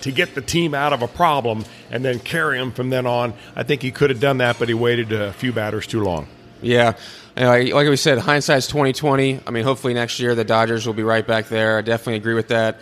to 0.00 0.10
get 0.10 0.34
the 0.34 0.40
team 0.40 0.74
out 0.74 0.94
of 0.94 1.02
a 1.02 1.08
problem 1.08 1.66
and 1.90 2.02
then 2.02 2.18
carry 2.18 2.58
him 2.58 2.72
from 2.72 2.88
then 2.88 3.06
on. 3.06 3.34
I 3.54 3.62
think 3.62 3.82
he 3.82 3.90
could 3.90 4.08
have 4.08 4.20
done 4.20 4.38
that, 4.38 4.58
but 4.58 4.68
he 4.68 4.74
waited 4.74 5.12
a 5.12 5.34
few 5.34 5.52
batters 5.52 5.86
too 5.86 6.02
long. 6.02 6.28
Yeah. 6.62 6.94
like 7.36 7.88
we 7.88 7.96
said, 7.96 8.18
hindsight's 8.18 8.66
twenty 8.66 8.92
twenty. 8.92 9.40
I 9.46 9.50
mean, 9.50 9.64
hopefully 9.64 9.94
next 9.94 10.18
year 10.20 10.34
the 10.34 10.44
Dodgers 10.44 10.86
will 10.86 10.94
be 10.94 11.02
right 11.04 11.26
back 11.26 11.48
there. 11.48 11.78
I 11.78 11.82
definitely 11.82 12.16
agree 12.16 12.34
with 12.34 12.48
that. 12.48 12.80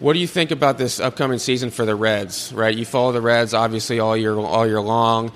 What 0.00 0.14
do 0.14 0.18
you 0.18 0.26
think 0.26 0.50
about 0.50 0.78
this 0.78 0.98
upcoming 0.98 1.38
season 1.38 1.70
for 1.70 1.84
the 1.84 1.94
Reds? 1.94 2.52
Right, 2.52 2.76
you 2.76 2.84
follow 2.86 3.12
the 3.12 3.20
Reds 3.20 3.52
obviously 3.54 4.00
all 4.00 4.16
year 4.16 4.36
all 4.36 4.66
year 4.66 4.80
long. 4.80 5.32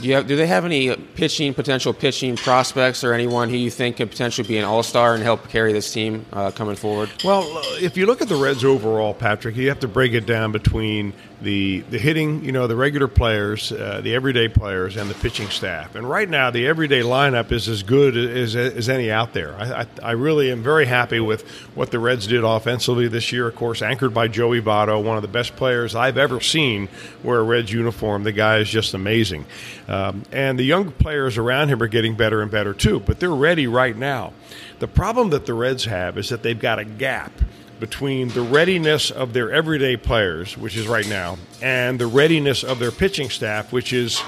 Do, 0.00 0.08
you 0.08 0.14
have, 0.14 0.26
do 0.26 0.36
they 0.36 0.46
have 0.46 0.64
any 0.64 0.96
pitching 0.96 1.52
potential 1.52 1.92
pitching 1.92 2.36
prospects 2.36 3.04
or 3.04 3.12
anyone 3.12 3.50
who 3.50 3.56
you 3.56 3.70
think 3.70 3.98
could 3.98 4.10
potentially 4.10 4.48
be 4.48 4.56
an 4.56 4.64
all 4.64 4.82
star 4.82 5.14
and 5.14 5.22
help 5.22 5.48
carry 5.50 5.74
this 5.74 5.92
team 5.92 6.24
uh, 6.32 6.50
coming 6.50 6.76
forward? 6.76 7.10
Well, 7.22 7.44
if 7.80 7.96
you 7.98 8.06
look 8.06 8.22
at 8.22 8.28
the 8.28 8.36
Reds 8.36 8.64
overall, 8.64 9.12
Patrick, 9.12 9.54
you 9.54 9.68
have 9.68 9.80
to 9.80 9.88
break 9.88 10.12
it 10.14 10.24
down 10.24 10.50
between 10.50 11.12
the 11.42 11.80
the 11.90 11.98
hitting, 11.98 12.44
you 12.44 12.52
know, 12.52 12.66
the 12.66 12.76
regular 12.76 13.08
players, 13.08 13.72
uh, 13.72 14.00
the 14.02 14.14
everyday 14.14 14.48
players, 14.48 14.96
and 14.96 15.10
the 15.10 15.14
pitching 15.14 15.48
staff. 15.48 15.94
And 15.94 16.08
right 16.08 16.28
now, 16.28 16.50
the 16.50 16.66
everyday 16.66 17.00
lineup 17.00 17.52
is 17.52 17.68
as 17.68 17.82
good 17.82 18.16
as, 18.16 18.54
as 18.56 18.88
any 18.88 19.10
out 19.10 19.32
there. 19.32 19.54
I, 19.56 19.82
I, 19.82 19.86
I, 20.02 20.10
really 20.12 20.50
am 20.50 20.62
very 20.62 20.86
happy 20.86 21.20
with 21.20 21.48
what 21.74 21.90
the 21.90 21.98
Reds 21.98 22.26
did 22.26 22.44
offensively 22.44 23.08
this 23.08 23.32
year. 23.32 23.48
Of 23.48 23.56
course, 23.56 23.82
anchored 23.82 24.14
by 24.14 24.28
Joey 24.28 24.60
Votto, 24.60 25.02
one 25.02 25.16
of 25.16 25.22
the 25.22 25.28
best 25.28 25.56
players 25.56 25.94
I've 25.94 26.18
ever 26.18 26.40
seen 26.40 26.88
wear 27.22 27.40
a 27.40 27.42
Reds 27.42 27.72
uniform. 27.72 28.22
The 28.22 28.32
guy 28.32 28.58
is 28.58 28.70
just 28.70 28.94
amazing. 28.94 29.44
Um, 29.88 30.22
and 30.32 30.58
the 30.58 30.64
young 30.64 30.92
players 30.92 31.38
around 31.38 31.68
him 31.68 31.82
are 31.82 31.88
getting 31.88 32.16
better 32.16 32.42
and 32.42 32.50
better 32.50 32.74
too. 32.74 33.00
But 33.00 33.20
they're 33.20 33.30
ready 33.30 33.66
right 33.66 33.96
now. 33.96 34.32
The 34.78 34.88
problem 34.88 35.30
that 35.30 35.46
the 35.46 35.54
Reds 35.54 35.84
have 35.84 36.18
is 36.18 36.28
that 36.28 36.42
they've 36.42 36.58
got 36.58 36.78
a 36.78 36.84
gap 36.84 37.32
between 37.82 38.28
the 38.28 38.40
readiness 38.40 39.10
of 39.10 39.32
their 39.32 39.50
everyday 39.50 39.96
players, 39.96 40.56
which 40.56 40.76
is 40.76 40.86
right 40.86 41.08
now, 41.08 41.36
and 41.60 41.98
the 41.98 42.06
readiness 42.06 42.62
of 42.62 42.78
their 42.78 42.92
pitching 42.92 43.28
staff, 43.28 43.72
which 43.72 43.92
is 43.92 44.22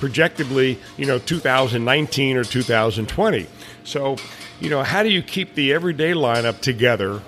projectably, 0.00 0.76
you 0.96 1.06
know, 1.06 1.16
2019 1.16 2.36
or 2.36 2.42
2020. 2.42 3.46
So, 3.84 4.16
you 4.58 4.70
know, 4.70 4.82
how 4.82 5.04
do 5.04 5.08
you 5.08 5.22
keep 5.22 5.54
the 5.54 5.72
everyday 5.72 6.14
lineup 6.14 6.58
together 6.58 7.22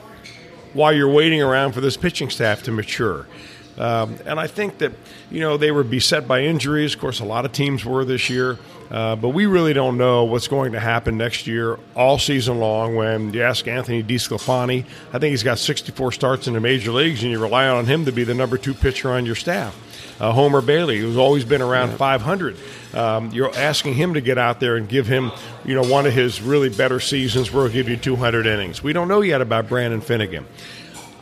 while 0.73 0.93
you're 0.93 1.09
waiting 1.09 1.41
around 1.41 1.75
for 1.75 1.81
this 1.81 1.97
pitching 1.97 2.29
staff 2.29 2.65
to 2.65 2.73
mature? 2.73 3.29
Um, 3.77 4.17
and 4.27 4.41
I 4.41 4.49
think 4.49 4.79
that, 4.79 4.91
you 5.31 5.39
know, 5.39 5.57
they 5.57 5.71
were 5.71 5.85
beset 5.85 6.27
by 6.27 6.43
injuries. 6.43 6.95
Of 6.95 7.01
course, 7.01 7.21
a 7.21 7.25
lot 7.25 7.45
of 7.45 7.53
teams 7.53 7.85
were 7.85 8.05
this 8.05 8.29
year. 8.29 8.59
Uh, 8.91 9.17
but 9.17 9.31
we 9.31 9.47
really 9.47 9.73
don't 9.73 9.99
know 9.99 10.25
what's 10.25 10.49
going 10.49 10.73
to 10.73 10.81
happen 10.81 11.19
next 11.19 11.47
year 11.47 11.79
all 11.95 12.19
season 12.19 12.59
long 12.59 12.97
when 12.97 13.33
you 13.35 13.43
ask 13.43 13.69
Anthony 13.69 14.03
DeSclafani. 14.03 14.85
I 15.13 15.19
think 15.19 15.31
he's 15.31 15.43
got 15.43 15.59
64 15.59 16.13
starts 16.13 16.47
in 16.47 16.55
the 16.55 16.61
major 16.61 16.93
leagues, 16.93 17.23
and 17.23 17.31
you 17.31 17.39
rely 17.39 17.69
on 17.69 17.85
him 17.85 18.07
to 18.07 18.13
be 18.13 18.25
the 18.25 18.35
number 18.35 18.57
two 18.57 18.75
pitcher 18.75 19.11
on 19.11 19.27
your 19.27 19.35
staff. 19.35 19.77
Uh, 20.21 20.33
Homer 20.33 20.61
Bailey, 20.61 20.99
who's 20.99 21.17
always 21.17 21.45
been 21.45 21.63
around 21.63 21.91
yeah. 21.91 21.97
500. 21.97 22.57
Um, 22.95 23.31
you're 23.31 23.55
asking 23.57 23.95
him 23.95 24.15
to 24.15 24.21
get 24.21 24.39
out 24.39 24.59
there 24.59 24.77
and 24.77 24.89
give 24.89 25.07
him, 25.07 25.31
you 25.65 25.75
know, 25.75 25.85
one 25.85 26.07
of 26.07 26.13
his 26.13 26.41
really 26.41 26.71
better 26.71 26.99
seasons 26.99 27.53
where 27.53 27.65
he'll 27.65 27.73
give 27.73 27.89
you 27.89 27.97
200 27.97 28.47
innings. 28.47 28.83
We 28.83 28.93
don't 28.93 29.07
know 29.07 29.21
yet 29.21 29.41
about 29.41 29.69
Brandon 29.69 30.01
Finnegan. 30.01 30.47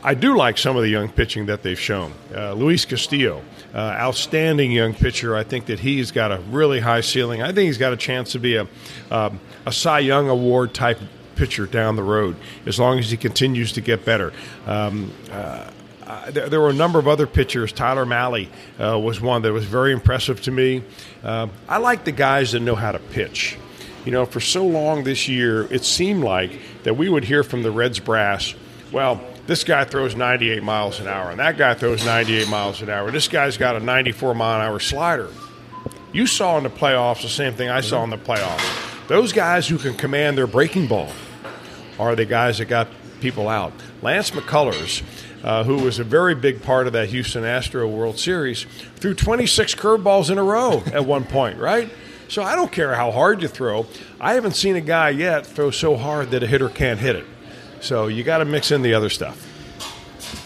I 0.07 0.15
do 0.15 0.37
like 0.37 0.57
some 0.57 0.77
of 0.77 0.85
the 0.85 0.89
young 0.89 1.09
pitching 1.09 1.47
that 1.47 1.65
they've 1.65 1.79
shown. 1.79 2.13
Uh, 2.33 2.53
Luis 2.53 2.85
Castillo, 2.85 3.43
uh, 3.75 3.79
outstanding 3.79 4.71
young 4.71 4.95
pitcher. 4.95 5.35
I 5.35 5.43
think 5.43 5.67
that 5.67 5.81
he's 5.81 6.13
got 6.13 6.31
a 6.31 6.39
really 6.49 6.79
high 6.79 7.01
ceiling. 7.01 7.43
I 7.43 7.47
think 7.47 7.67
he's 7.67 7.77
got 7.77 7.93
a 7.93 7.97
chance 7.97 8.31
to 8.31 8.39
be 8.39 8.55
a, 8.55 8.69
um, 9.11 9.41
a 9.67 9.73
Cy 9.73 9.99
Young 9.99 10.29
Award 10.29 10.75
type 10.75 11.01
pitcher 11.35 11.67
down 11.67 11.97
the 11.97 12.05
road 12.05 12.37
as 12.67 12.79
long 12.79 13.01
as 13.01 13.11
he 13.11 13.17
continues 13.17 13.73
to 13.73 13.81
get 13.81 14.05
better. 14.05 14.33
Um, 14.65 15.11
uh, 15.33 15.73
uh, 16.07 16.31
there, 16.31 16.49
there, 16.51 16.61
were 16.61 16.71
a 16.71 16.73
number 16.73 17.01
of 17.01 17.09
other 17.09 17.27
pitchers. 17.27 17.73
Tyler 17.73 18.07
Mahle 18.07 18.49
uh, 18.79 18.97
was 18.97 19.21
one 19.21 19.43
that 19.43 19.53
was 19.53 19.65
very 19.65 19.91
impressive 19.91 20.41
to 20.43 20.53
me. 20.53 20.85
Uh, 21.25 21.49
I 21.69 21.79
like 21.79 22.05
the 22.05 22.13
guys 22.13 22.53
that 22.53 22.61
know 22.61 22.77
how 22.77 22.93
to 22.93 23.01
pitch. 23.01 23.59
You 24.05 24.13
know, 24.13 24.25
for 24.25 24.39
so 24.39 24.65
long 24.65 25.03
this 25.03 25.27
year, 25.27 25.65
it 25.73 25.85
seemed 25.85 26.23
like 26.23 26.53
that 26.85 26.95
we 26.95 27.09
would 27.09 27.25
hear 27.25 27.43
from 27.43 27.65
the 27.65 27.73
Reds 27.73 27.99
brass, 27.99 28.55
well, 28.93 29.21
this 29.47 29.65
guy 29.65 29.85
throws 29.85 30.17
98 30.17 30.63
miles 30.63 31.01
an 31.01 31.07
hour, 31.07 31.31
and 31.31 31.39
that 31.39 31.57
guy 31.57 31.75
throws 31.75 32.05
98 32.05 32.49
miles 32.49 32.83
an 32.83 32.91
hour. 32.91 33.11
This 33.11 33.29
guy's 33.29 33.57
got 33.57 33.77
a 33.77 33.81
94 33.81 34.35
mile 34.35 34.61
an 34.61 34.67
hour 34.67 34.81
slider. 34.81 35.31
You 36.13 36.27
saw 36.27 36.57
in 36.57 36.65
the 36.65 36.71
playoffs 36.71 37.23
the 37.23 37.29
same 37.29 37.55
thing 37.55 37.69
I 37.69 37.81
saw 37.81 38.03
in 38.03 38.11
the 38.11 38.17
playoffs. 38.17 39.07
Those 39.09 39.33
guys 39.33 39.69
who 39.69 39.79
can 39.79 39.95
command 39.95 40.37
their 40.37 40.47
breaking 40.47 40.89
ball 40.89 41.11
are 41.99 42.17
the 42.17 42.25
guys 42.25 42.59
that 42.59 42.67
got 42.67 42.89
people 43.21 43.49
out. 43.49 43.73
Lance 44.03 44.31
McCullers, 44.31 45.03
uh, 45.45 45.63
who 45.65 45.77
was 45.77 45.99
a 45.99 46.05
very 46.05 46.35
big 46.35 46.63
part 46.63 46.87
of 46.87 46.93
that 46.95 47.09
Houston 47.11 47.45
Astro 47.45 47.87
World 47.89 48.19
Series, 48.19 48.67
threw 48.97 49.15
26 49.15 49.75
curveballs 49.75 50.31
in 50.31 50.39
a 50.39 50.43
row 50.43 50.83
at 50.93 51.05
one 51.05 51.25
point, 51.25 51.59
right? 51.59 51.91
So 52.29 52.43
I 52.43 52.57
don't 52.57 52.73
care 52.73 52.95
how 52.95 53.13
hard 53.13 53.43
you 53.43 53.49
throw. 53.49 53.87
I 54.21 54.35
haven't 54.35 54.57
seen 54.57 54.75
a 54.75 54.81
guy 54.81 55.11
yet 55.11 55.47
throw 55.47 55.71
so 55.71 55.97
hard 55.97 56.31
that 56.33 56.43
a 56.43 56.47
hitter 56.47 56.69
can't 56.69 56.99
hit 56.99 57.15
it. 57.15 57.27
So 57.81 58.07
you 58.09 58.25
got 58.25 58.39
to 58.39 58.45
mix 58.45 58.71
in 58.71 58.83
the 58.83 58.95
other 58.95 59.11
stuff. 59.11 59.53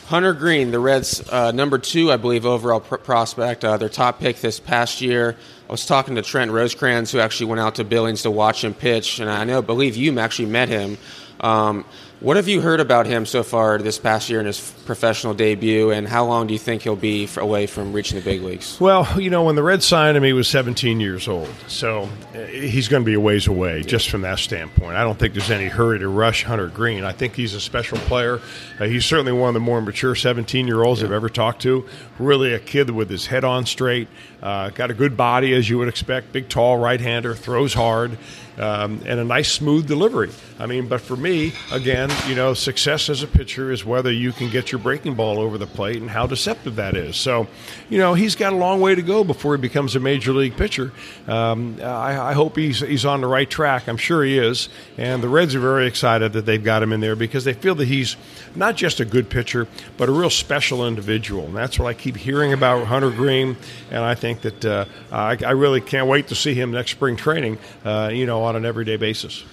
Hunter 0.08 0.32
Greene, 0.32 0.72
the 0.72 0.80
Reds' 0.80 1.26
uh, 1.30 1.52
number 1.52 1.78
two, 1.78 2.10
I 2.10 2.16
believe, 2.16 2.44
overall 2.44 2.80
pr- 2.80 2.96
prospect, 2.96 3.64
uh, 3.64 3.76
their 3.76 3.88
top 3.88 4.18
pick 4.18 4.40
this 4.40 4.58
past 4.58 5.00
year. 5.00 5.36
I 5.68 5.72
was 5.72 5.86
talking 5.86 6.16
to 6.16 6.22
Trent 6.22 6.50
Rosecrans, 6.50 7.12
who 7.12 7.20
actually 7.20 7.46
went 7.46 7.60
out 7.60 7.76
to 7.76 7.84
Billings 7.84 8.22
to 8.22 8.30
watch 8.30 8.64
him 8.64 8.74
pitch, 8.74 9.20
and 9.20 9.30
I 9.30 9.44
know, 9.44 9.62
believe 9.62 9.96
you 9.96 10.18
actually 10.18 10.48
met 10.48 10.68
him. 10.68 10.98
Um, 11.40 11.84
what 12.20 12.36
have 12.36 12.48
you 12.48 12.60
heard 12.60 12.80
about 12.80 13.06
him 13.06 13.24
so 13.24 13.42
far 13.42 13.78
this 13.78 13.98
past 13.98 14.28
year 14.28 14.40
in 14.40 14.46
his 14.46 14.60
professional 14.84 15.32
debut, 15.32 15.90
and 15.90 16.06
how 16.06 16.26
long 16.26 16.46
do 16.46 16.52
you 16.52 16.58
think 16.58 16.82
he'll 16.82 16.94
be 16.94 17.26
away 17.38 17.66
from 17.66 17.94
reaching 17.94 18.18
the 18.18 18.24
big 18.24 18.42
leagues? 18.42 18.78
Well, 18.78 19.18
you 19.18 19.30
know, 19.30 19.44
when 19.44 19.54
the 19.54 19.62
Reds 19.62 19.86
signed 19.86 20.18
him, 20.18 20.22
he 20.22 20.34
was 20.34 20.46
17 20.46 21.00
years 21.00 21.28
old, 21.28 21.48
so 21.66 22.10
uh, 22.34 22.40
he's 22.40 22.88
going 22.88 23.02
to 23.02 23.06
be 23.06 23.14
a 23.14 23.20
ways 23.20 23.46
away 23.46 23.82
just 23.82 24.10
from 24.10 24.20
that 24.20 24.38
standpoint. 24.38 24.96
I 24.96 25.02
don't 25.02 25.18
think 25.18 25.32
there's 25.32 25.50
any 25.50 25.68
hurry 25.68 25.98
to 26.00 26.08
rush 26.08 26.44
Hunter 26.44 26.68
Greene. 26.68 27.04
I 27.04 27.12
think 27.12 27.36
he's 27.36 27.54
a 27.54 27.60
special 27.60 27.96
player. 27.96 28.38
Uh, 28.78 28.84
he's 28.84 29.06
certainly 29.06 29.32
one 29.32 29.48
of 29.48 29.54
the 29.54 29.60
more 29.60 29.80
mature 29.80 30.14
17 30.14 30.66
year 30.66 30.82
olds 30.82 31.00
yeah. 31.00 31.06
I've 31.06 31.12
ever 31.12 31.30
talked 31.30 31.62
to. 31.62 31.88
Really 32.18 32.52
a 32.52 32.58
kid 32.58 32.90
with 32.90 33.08
his 33.08 33.26
head 33.26 33.44
on 33.44 33.64
straight, 33.64 34.08
uh, 34.42 34.68
got 34.70 34.90
a 34.90 34.94
good 34.94 35.16
body 35.16 35.54
as 35.54 35.70
you 35.70 35.78
would 35.78 35.88
expect, 35.88 36.34
big, 36.34 36.50
tall 36.50 36.76
right 36.76 37.00
hander, 37.00 37.34
throws 37.34 37.72
hard 37.72 38.18
um, 38.60 39.00
and 39.06 39.18
a 39.18 39.24
nice 39.24 39.50
smooth 39.50 39.88
delivery. 39.88 40.30
I 40.58 40.66
mean, 40.66 40.86
but 40.86 41.00
for 41.00 41.16
me, 41.16 41.54
again, 41.72 42.10
you 42.28 42.34
know, 42.34 42.52
success 42.52 43.08
as 43.08 43.22
a 43.22 43.26
pitcher 43.26 43.72
is 43.72 43.86
whether 43.86 44.12
you 44.12 44.32
can 44.32 44.50
get 44.50 44.70
your 44.70 44.78
breaking 44.78 45.14
ball 45.14 45.38
over 45.38 45.56
the 45.56 45.66
plate 45.66 45.96
and 45.96 46.10
how 46.10 46.26
deceptive 46.26 46.76
that 46.76 46.94
is. 46.94 47.16
So, 47.16 47.48
you 47.88 47.96
know, 47.96 48.12
he's 48.12 48.34
got 48.34 48.52
a 48.52 48.56
long 48.56 48.80
way 48.82 48.94
to 48.94 49.00
go 49.00 49.24
before 49.24 49.56
he 49.56 49.60
becomes 49.62 49.96
a 49.96 50.00
major 50.00 50.34
league 50.34 50.58
pitcher. 50.58 50.92
Um, 51.26 51.78
I, 51.80 52.30
I, 52.30 52.32
hope 52.34 52.56
he's 52.56 52.80
he's 52.80 53.06
on 53.06 53.22
the 53.22 53.26
right 53.26 53.48
track. 53.48 53.88
I'm 53.88 53.96
sure 53.96 54.22
he 54.22 54.38
is, 54.38 54.68
and 54.98 55.22
the 55.22 55.28
Reds 55.28 55.54
are 55.54 55.60
very 55.60 55.86
excited 55.86 56.34
that 56.34 56.44
they've 56.44 56.62
got 56.62 56.82
him 56.82 56.92
in 56.92 57.00
there 57.00 57.16
because 57.16 57.44
they 57.44 57.54
feel 57.54 57.74
that 57.76 57.88
he's 57.88 58.16
not 58.54 58.76
just 58.76 59.00
a 59.00 59.06
good 59.06 59.30
pitcher, 59.30 59.66
but 59.96 60.10
a 60.10 60.12
real 60.12 60.28
special 60.28 60.86
individual. 60.86 61.46
And 61.46 61.56
that's 61.56 61.78
what 61.78 61.86
I 61.86 61.94
keep 61.94 62.16
hearing 62.16 62.52
about 62.52 62.86
Hunter 62.86 63.10
Greene. 63.10 63.56
and 63.90 64.04
I 64.04 64.14
think 64.14 64.42
that 64.42 64.64
uh, 64.64 64.84
I, 65.10 65.38
I, 65.46 65.52
really 65.52 65.80
can't 65.80 66.06
wait 66.06 66.28
to 66.28 66.34
see 66.34 66.54
him 66.54 66.72
next 66.72 66.90
spring 66.92 67.16
training. 67.16 67.58
Uh, 67.84 68.10
you 68.12 68.26
know 68.26 68.49
on 68.50 68.56
an 68.56 68.66
everyday 68.66 68.96
basis. 68.96 69.44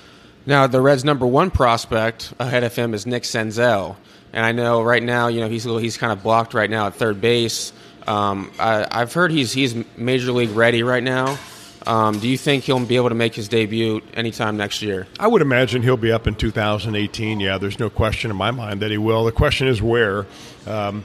Now, 0.46 0.68
the 0.68 0.82
Reds' 0.82 1.06
number 1.06 1.28
one 1.28 1.52
prospect 1.52 2.34
ahead 2.40 2.64
of 2.64 2.76
him 2.76 2.94
is 2.94 3.06
Nick 3.06 3.24
Senzel, 3.24 3.96
and 4.34 4.46
I 4.46 4.52
know 4.52 4.82
right 4.82 5.04
now, 5.04 5.28
you 5.28 5.40
know, 5.40 5.50
he's 5.50 5.64
he's 5.64 5.98
kind 5.98 6.12
of 6.12 6.24
blocked 6.24 6.54
right 6.54 6.70
now 6.70 6.88
at 6.88 6.96
third 6.96 7.22
base. 7.22 7.74
Um, 8.08 8.52
I, 8.58 8.88
have 8.92 9.14
heard 9.14 9.32
he's 9.32 9.52
he's 9.52 9.76
major 9.98 10.32
league 10.32 10.52
ready 10.52 10.84
right 10.84 11.04
now. 11.04 11.38
Um, 11.86 12.20
do 12.20 12.28
you 12.28 12.38
think 12.38 12.64
he'll 12.64 12.86
be 12.86 12.96
able 12.96 13.10
to 13.10 13.16
make 13.16 13.36
his 13.36 13.48
debut 13.48 14.02
anytime 14.14 14.58
next 14.58 14.82
year? 14.82 15.08
I 15.20 15.28
would 15.28 15.42
imagine 15.42 15.84
he'll 15.84 15.96
be 15.96 16.12
up 16.12 16.28
in 16.28 16.36
2018. 16.36 17.40
Yeah, 17.40 17.58
there's 17.58 17.80
no 17.80 17.90
question 17.90 18.32
in 18.32 18.38
my 18.38 18.52
mind 18.52 18.82
that 18.82 18.92
he 18.92 18.98
will. 18.98 19.24
The 19.24 19.32
question 19.32 19.68
is 19.68 19.82
where, 19.82 20.26
um, 20.66 21.04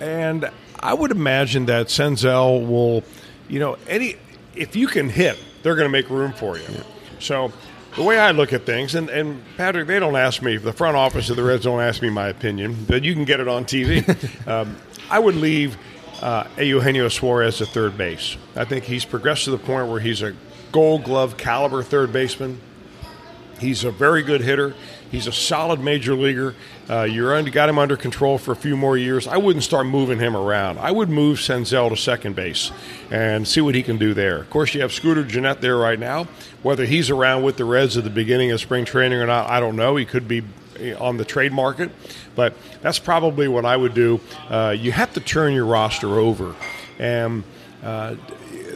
and 0.00 0.50
I 0.80 0.92
would 0.92 1.12
imagine 1.12 1.66
that 1.66 1.86
Senzel 1.86 2.66
will, 2.66 3.04
you 3.48 3.60
know, 3.60 3.78
any 3.86 4.16
if 4.54 4.76
you 4.76 4.86
can 4.86 5.08
hit, 5.08 5.38
they're 5.62 5.76
going 5.76 5.86
to 5.86 5.92
make 5.92 6.10
room 6.10 6.32
for 6.32 6.58
you. 6.58 6.64
Yeah. 6.68 6.82
So 7.22 7.52
the 7.94 8.02
way 8.02 8.18
I 8.18 8.32
look 8.32 8.52
at 8.52 8.66
things, 8.66 8.94
and, 8.94 9.08
and 9.08 9.42
Patrick, 9.56 9.86
they 9.86 10.00
don't 10.00 10.16
ask 10.16 10.42
me, 10.42 10.56
the 10.56 10.72
front 10.72 10.96
office 10.96 11.30
of 11.30 11.36
the 11.36 11.44
Reds 11.44 11.64
don't 11.64 11.80
ask 11.80 12.02
me 12.02 12.10
my 12.10 12.28
opinion, 12.28 12.84
but 12.88 13.04
you 13.04 13.14
can 13.14 13.24
get 13.24 13.40
it 13.40 13.48
on 13.48 13.64
TV. 13.64 14.46
um, 14.48 14.76
I 15.10 15.18
would 15.18 15.36
leave 15.36 15.76
uh, 16.20 16.44
Eugenio 16.58 17.08
Suarez 17.08 17.60
at 17.62 17.68
third 17.68 17.96
base. 17.96 18.36
I 18.56 18.64
think 18.64 18.84
he's 18.84 19.04
progressed 19.04 19.44
to 19.44 19.50
the 19.50 19.58
point 19.58 19.88
where 19.88 20.00
he's 20.00 20.22
a 20.22 20.34
gold 20.72 21.04
glove 21.04 21.36
caliber 21.36 21.82
third 21.82 22.12
baseman. 22.12 22.60
He's 23.60 23.84
a 23.84 23.90
very 23.92 24.22
good 24.22 24.40
hitter. 24.40 24.74
He's 25.12 25.26
a 25.26 25.32
solid 25.32 25.78
major 25.78 26.14
leaguer. 26.14 26.54
Uh, 26.88 27.02
you're 27.02 27.42
got 27.50 27.68
him 27.68 27.78
under 27.78 27.98
control 27.98 28.38
for 28.38 28.52
a 28.52 28.56
few 28.56 28.78
more 28.78 28.96
years. 28.96 29.28
I 29.28 29.36
wouldn't 29.36 29.62
start 29.62 29.86
moving 29.86 30.18
him 30.18 30.34
around. 30.34 30.78
I 30.78 30.90
would 30.90 31.10
move 31.10 31.38
Senzel 31.38 31.90
to 31.90 31.96
second 31.98 32.34
base 32.34 32.72
and 33.10 33.46
see 33.46 33.60
what 33.60 33.74
he 33.74 33.82
can 33.82 33.98
do 33.98 34.14
there. 34.14 34.38
Of 34.38 34.48
course, 34.48 34.74
you 34.74 34.80
have 34.80 34.90
Scooter 34.90 35.22
Gennett 35.22 35.60
there 35.60 35.76
right 35.76 35.98
now. 35.98 36.28
Whether 36.62 36.86
he's 36.86 37.10
around 37.10 37.42
with 37.42 37.58
the 37.58 37.66
Reds 37.66 37.98
at 37.98 38.04
the 38.04 38.10
beginning 38.10 38.52
of 38.52 38.60
spring 38.60 38.86
training 38.86 39.18
or 39.18 39.26
not, 39.26 39.50
I 39.50 39.60
don't 39.60 39.76
know. 39.76 39.96
He 39.96 40.06
could 40.06 40.26
be 40.26 40.42
eh, 40.78 40.94
on 40.94 41.18
the 41.18 41.26
trade 41.26 41.52
market, 41.52 41.90
but 42.34 42.54
that's 42.80 42.98
probably 42.98 43.48
what 43.48 43.66
I 43.66 43.76
would 43.76 43.92
do. 43.92 44.18
Uh, 44.48 44.74
you 44.76 44.92
have 44.92 45.12
to 45.12 45.20
turn 45.20 45.52
your 45.52 45.66
roster 45.66 46.18
over, 46.18 46.54
and 46.98 47.44
uh, 47.82 48.14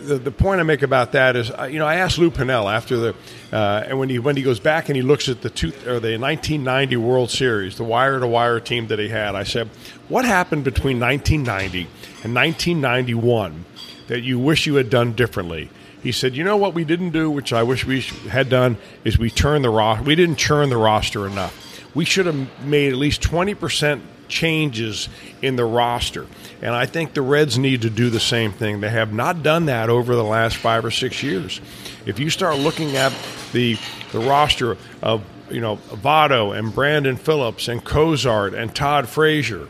the, 0.06 0.18
the 0.18 0.30
point 0.30 0.60
I 0.60 0.62
make 0.62 0.82
about 0.82 1.12
that 1.12 1.36
is, 1.36 1.50
uh, 1.50 1.64
you 1.64 1.78
know, 1.78 1.86
I 1.86 1.96
asked 1.96 2.18
Lou 2.18 2.30
Piniella 2.30 2.72
after 2.72 2.96
the, 2.96 3.14
uh, 3.52 3.84
and 3.86 3.98
when 3.98 4.08
he 4.08 4.18
when 4.18 4.36
he 4.36 4.42
goes 4.42 4.60
back 4.60 4.88
and 4.88 4.96
he 4.96 5.02
looks 5.02 5.28
at 5.28 5.42
the 5.42 5.50
two 5.50 5.68
or 5.86 6.00
the 6.00 6.16
1990 6.18 6.96
World 6.96 7.30
Series, 7.30 7.76
the 7.76 7.84
wire 7.84 8.18
to 8.20 8.26
wire 8.26 8.60
team 8.60 8.86
that 8.88 8.98
he 8.98 9.08
had, 9.08 9.34
I 9.34 9.42
said, 9.42 9.68
what 10.08 10.24
happened 10.24 10.64
between 10.64 11.00
1990 11.00 11.80
and 12.24 12.34
1991 12.34 13.64
that 14.08 14.22
you 14.22 14.38
wish 14.38 14.66
you 14.66 14.76
had 14.76 14.88
done 14.88 15.12
differently? 15.12 15.70
He 16.02 16.12
said, 16.12 16.36
"You 16.36 16.44
know 16.44 16.56
what 16.56 16.72
we 16.74 16.84
didn't 16.84 17.10
do, 17.10 17.30
which 17.30 17.52
I 17.52 17.62
wish 17.64 17.84
we 17.84 18.00
had 18.30 18.48
done, 18.48 18.76
is 19.04 19.18
we 19.18 19.30
turned 19.30 19.64
the 19.64 19.70
ro- 19.70 20.00
we 20.02 20.14
didn't 20.14 20.36
churn 20.36 20.70
the 20.70 20.76
roster 20.76 21.26
enough. 21.26 21.84
We 21.94 22.04
should 22.04 22.26
have 22.26 22.64
made 22.64 22.92
at 22.92 22.98
least 22.98 23.22
20 23.22 23.54
percent 23.54 24.02
changes 24.28 25.08
in 25.42 25.56
the 25.56 25.64
roster. 25.64 26.26
And 26.62 26.74
I 26.74 26.86
think 26.86 27.14
the 27.14 27.22
Reds 27.22 27.58
need 27.58 27.82
to 27.82 27.90
do 27.90 28.10
the 28.10 28.20
same 28.20 28.52
thing. 28.52 28.80
They 28.80 28.90
have 28.90 29.12
not 29.12 29.42
done 29.42 29.66
that 29.66 29.90
over 29.90 30.14
the 30.14 30.24
last 30.24 30.56
five 30.56 30.84
or 30.84 30.90
six 30.90 31.22
years. 31.22 31.60
If 32.06 32.18
you 32.18 32.30
start 32.30 32.58
looking 32.58 32.96
at 32.96 33.12
the 33.52 33.78
the 34.12 34.20
roster 34.20 34.76
of 35.02 35.24
you 35.50 35.60
know 35.60 35.76
Votto 35.76 36.56
and 36.56 36.74
Brandon 36.74 37.16
Phillips 37.16 37.68
and 37.68 37.84
Cozart 37.84 38.54
and 38.54 38.74
Todd 38.74 39.08
Frazier 39.08 39.68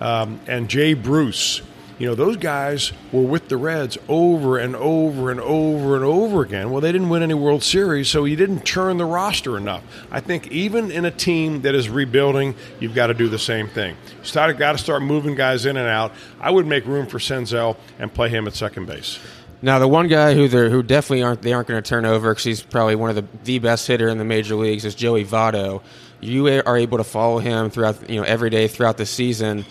um, 0.00 0.40
and 0.46 0.68
Jay 0.68 0.94
Bruce 0.94 1.62
you 1.98 2.06
know, 2.06 2.14
those 2.14 2.36
guys 2.36 2.92
were 3.10 3.22
with 3.22 3.48
the 3.48 3.56
Reds 3.56 3.98
over 4.08 4.56
and 4.56 4.76
over 4.76 5.30
and 5.30 5.40
over 5.40 5.96
and 5.96 6.04
over 6.04 6.42
again. 6.42 6.70
Well, 6.70 6.80
they 6.80 6.92
didn't 6.92 7.08
win 7.08 7.24
any 7.24 7.34
World 7.34 7.64
Series, 7.64 8.08
so 8.08 8.24
you 8.24 8.36
didn't 8.36 8.64
churn 8.64 8.98
the 8.98 9.04
roster 9.04 9.56
enough. 9.56 9.82
I 10.10 10.20
think 10.20 10.46
even 10.52 10.92
in 10.92 11.04
a 11.04 11.10
team 11.10 11.62
that 11.62 11.74
is 11.74 11.88
rebuilding, 11.88 12.54
you've 12.78 12.94
got 12.94 13.08
to 13.08 13.14
do 13.14 13.28
the 13.28 13.38
same 13.38 13.68
thing. 13.68 13.96
You 14.18 14.24
started, 14.24 14.58
got 14.58 14.72
to 14.72 14.78
start 14.78 15.02
moving 15.02 15.34
guys 15.34 15.66
in 15.66 15.76
and 15.76 15.88
out. 15.88 16.12
I 16.40 16.52
would 16.52 16.66
make 16.66 16.86
room 16.86 17.06
for 17.08 17.18
Senzel 17.18 17.76
and 17.98 18.14
play 18.14 18.28
him 18.28 18.46
at 18.46 18.54
second 18.54 18.86
base. 18.86 19.18
Now, 19.60 19.80
the 19.80 19.88
one 19.88 20.06
guy 20.06 20.34
who 20.34 20.46
they 20.46 20.70
who 20.70 20.84
definitely 20.84 21.24
aren't 21.24 21.42
they 21.42 21.52
aren't 21.52 21.66
going 21.66 21.82
to 21.82 21.88
turn 21.88 22.04
over 22.04 22.30
because 22.30 22.44
he's 22.44 22.62
probably 22.62 22.94
one 22.94 23.10
of 23.10 23.16
the 23.16 23.24
the 23.42 23.58
best 23.58 23.88
hitter 23.88 24.06
in 24.08 24.18
the 24.18 24.24
major 24.24 24.54
leagues 24.54 24.84
is 24.84 24.94
Joey 24.94 25.24
Votto. 25.24 25.82
You 26.20 26.46
are 26.64 26.76
able 26.76 26.98
to 26.98 27.04
follow 27.04 27.38
him 27.38 27.70
throughout 27.70 28.08
you 28.08 28.20
know 28.20 28.22
every 28.22 28.50
day 28.50 28.68
throughout 28.68 28.98
the 28.98 29.06
season. 29.06 29.64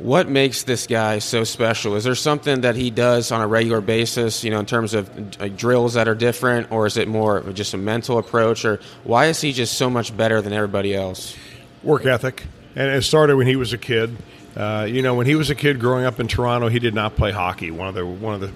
What 0.00 0.30
makes 0.30 0.62
this 0.62 0.86
guy 0.86 1.18
so 1.18 1.44
special? 1.44 1.94
Is 1.94 2.04
there 2.04 2.14
something 2.14 2.62
that 2.62 2.74
he 2.74 2.90
does 2.90 3.30
on 3.32 3.42
a 3.42 3.46
regular 3.46 3.82
basis, 3.82 4.42
you 4.42 4.50
know, 4.50 4.58
in 4.58 4.64
terms 4.64 4.94
of 4.94 5.56
drills 5.56 5.92
that 5.94 6.08
are 6.08 6.14
different, 6.14 6.72
or 6.72 6.86
is 6.86 6.96
it 6.96 7.06
more 7.06 7.42
just 7.52 7.74
a 7.74 7.76
mental 7.76 8.16
approach, 8.16 8.64
or 8.64 8.80
why 9.04 9.26
is 9.26 9.42
he 9.42 9.52
just 9.52 9.76
so 9.76 9.90
much 9.90 10.16
better 10.16 10.40
than 10.40 10.54
everybody 10.54 10.94
else? 10.94 11.36
Work 11.82 12.06
ethic, 12.06 12.44
and 12.74 12.90
it 12.90 13.02
started 13.02 13.36
when 13.36 13.46
he 13.46 13.56
was 13.56 13.74
a 13.74 13.78
kid. 13.78 14.16
Uh, 14.56 14.86
you 14.88 15.02
know, 15.02 15.14
when 15.14 15.26
he 15.26 15.34
was 15.34 15.50
a 15.50 15.54
kid 15.54 15.78
growing 15.78 16.06
up 16.06 16.18
in 16.18 16.28
Toronto, 16.28 16.68
he 16.68 16.78
did 16.78 16.94
not 16.94 17.14
play 17.14 17.30
hockey. 17.30 17.70
One 17.70 17.88
of 17.88 17.94
the 17.94 18.06
one 18.06 18.34
of 18.34 18.40
the 18.40 18.52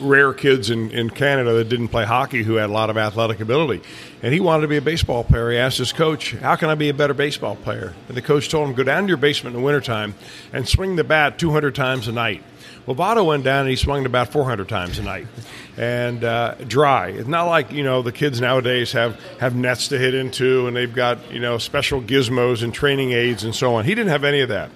rare 0.00 0.32
kids 0.32 0.70
in, 0.70 0.90
in 0.90 1.10
Canada 1.10 1.54
that 1.54 1.68
didn't 1.68 1.88
play 1.88 2.04
hockey 2.04 2.42
who 2.42 2.54
had 2.54 2.70
a 2.70 2.72
lot 2.72 2.90
of 2.90 2.96
athletic 2.96 3.40
ability. 3.40 3.82
And 4.22 4.32
he 4.32 4.40
wanted 4.40 4.62
to 4.62 4.68
be 4.68 4.76
a 4.76 4.82
baseball 4.82 5.24
player. 5.24 5.50
He 5.50 5.58
asked 5.58 5.78
his 5.78 5.92
coach, 5.92 6.32
How 6.32 6.56
can 6.56 6.68
I 6.68 6.74
be 6.74 6.88
a 6.88 6.94
better 6.94 7.14
baseball 7.14 7.56
player? 7.56 7.94
And 8.08 8.16
the 8.16 8.22
coach 8.22 8.48
told 8.48 8.68
him, 8.68 8.74
Go 8.74 8.82
down 8.82 9.02
to 9.02 9.08
your 9.08 9.16
basement 9.16 9.54
in 9.54 9.62
the 9.62 9.64
wintertime 9.64 10.14
and 10.52 10.68
swing 10.68 10.96
the 10.96 11.04
bat 11.04 11.38
200 11.38 11.74
times 11.74 12.08
a 12.08 12.12
night. 12.12 12.42
Well, 12.86 12.94
Votto 12.94 13.26
went 13.26 13.42
down 13.42 13.62
and 13.62 13.70
he 13.70 13.76
swung 13.76 14.04
the 14.04 14.08
bat 14.08 14.30
400 14.30 14.68
times 14.68 14.98
a 15.00 15.02
night 15.02 15.26
and 15.76 16.22
uh, 16.22 16.54
dry. 16.66 17.08
It's 17.08 17.26
not 17.26 17.44
like, 17.44 17.72
you 17.72 17.82
know, 17.82 18.02
the 18.02 18.12
kids 18.12 18.40
nowadays 18.40 18.92
have, 18.92 19.20
have 19.40 19.56
nets 19.56 19.88
to 19.88 19.98
hit 19.98 20.14
into 20.14 20.68
and 20.68 20.76
they've 20.76 20.94
got, 20.94 21.32
you 21.32 21.40
know, 21.40 21.58
special 21.58 22.00
gizmos 22.00 22.62
and 22.62 22.72
training 22.72 23.10
aids 23.10 23.42
and 23.42 23.54
so 23.54 23.74
on. 23.74 23.84
He 23.84 23.94
didn't 23.94 24.10
have 24.10 24.22
any 24.22 24.40
of 24.40 24.50
that. 24.50 24.70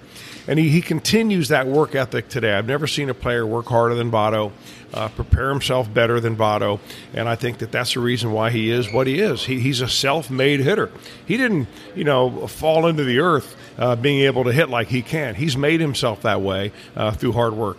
And 0.51 0.59
he, 0.59 0.67
he 0.67 0.81
continues 0.81 1.47
that 1.47 1.65
work 1.65 1.95
ethic 1.95 2.27
today. 2.27 2.53
I've 2.53 2.67
never 2.67 2.85
seen 2.85 3.09
a 3.09 3.13
player 3.13 3.47
work 3.47 3.67
harder 3.67 3.95
than 3.95 4.11
Votto 4.11 4.51
uh, 4.93 5.07
prepare 5.07 5.47
himself 5.47 5.93
better 5.93 6.19
than 6.19 6.35
Votto, 6.35 6.81
and 7.13 7.29
I 7.29 7.35
think 7.35 7.59
that 7.59 7.71
that's 7.71 7.93
the 7.93 8.01
reason 8.01 8.33
why 8.33 8.49
he 8.49 8.69
is 8.69 8.91
what 8.91 9.07
he 9.07 9.21
is. 9.21 9.45
He, 9.45 9.61
he's 9.61 9.79
a 9.79 9.87
self-made 9.87 10.59
hitter. 10.59 10.91
He 11.25 11.37
didn't, 11.37 11.69
you 11.95 12.03
know, 12.03 12.47
fall 12.47 12.87
into 12.87 13.05
the 13.05 13.19
earth 13.19 13.55
uh, 13.77 13.95
being 13.95 14.23
able 14.23 14.43
to 14.43 14.51
hit 14.51 14.67
like 14.67 14.89
he 14.89 15.01
can. 15.01 15.35
He's 15.35 15.55
made 15.55 15.79
himself 15.79 16.23
that 16.23 16.41
way 16.41 16.73
uh, 16.97 17.11
through 17.11 17.31
hard 17.31 17.53
work. 17.53 17.77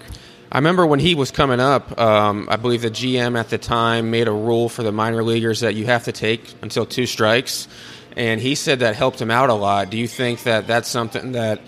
I 0.51 0.57
remember 0.57 0.87
when 0.87 0.99
he 0.99 1.15
was 1.15 1.31
coming 1.31 1.61
up, 1.61 2.01
um, 2.01 2.49
I 2.51 2.57
believe 2.57 2.81
the 2.81 2.91
GM 2.91 3.39
at 3.39 3.51
the 3.51 3.59
time 3.59 4.11
made 4.11 4.29
a 4.29 4.33
rule 4.33 4.71
for 4.71 4.83
the 4.83 4.93
minor 4.93 5.23
leaguers 5.23 5.61
that 5.61 5.75
you 5.75 5.85
have 5.85 6.05
to 6.05 6.13
take 6.13 6.55
until 6.63 6.87
two 6.87 7.05
strikes. 7.05 7.69
and 8.17 8.41
he 8.41 8.55
said 8.55 8.79
that 8.79 8.97
helped 8.97 9.21
him 9.21 9.31
out 9.31 9.51
a 9.51 9.55
lot. 9.55 9.91
Do 9.91 9.99
you 9.99 10.09
think 10.09 10.45
that 10.45 10.67
that's 10.67 10.89
something 10.89 11.33
that 11.33 11.61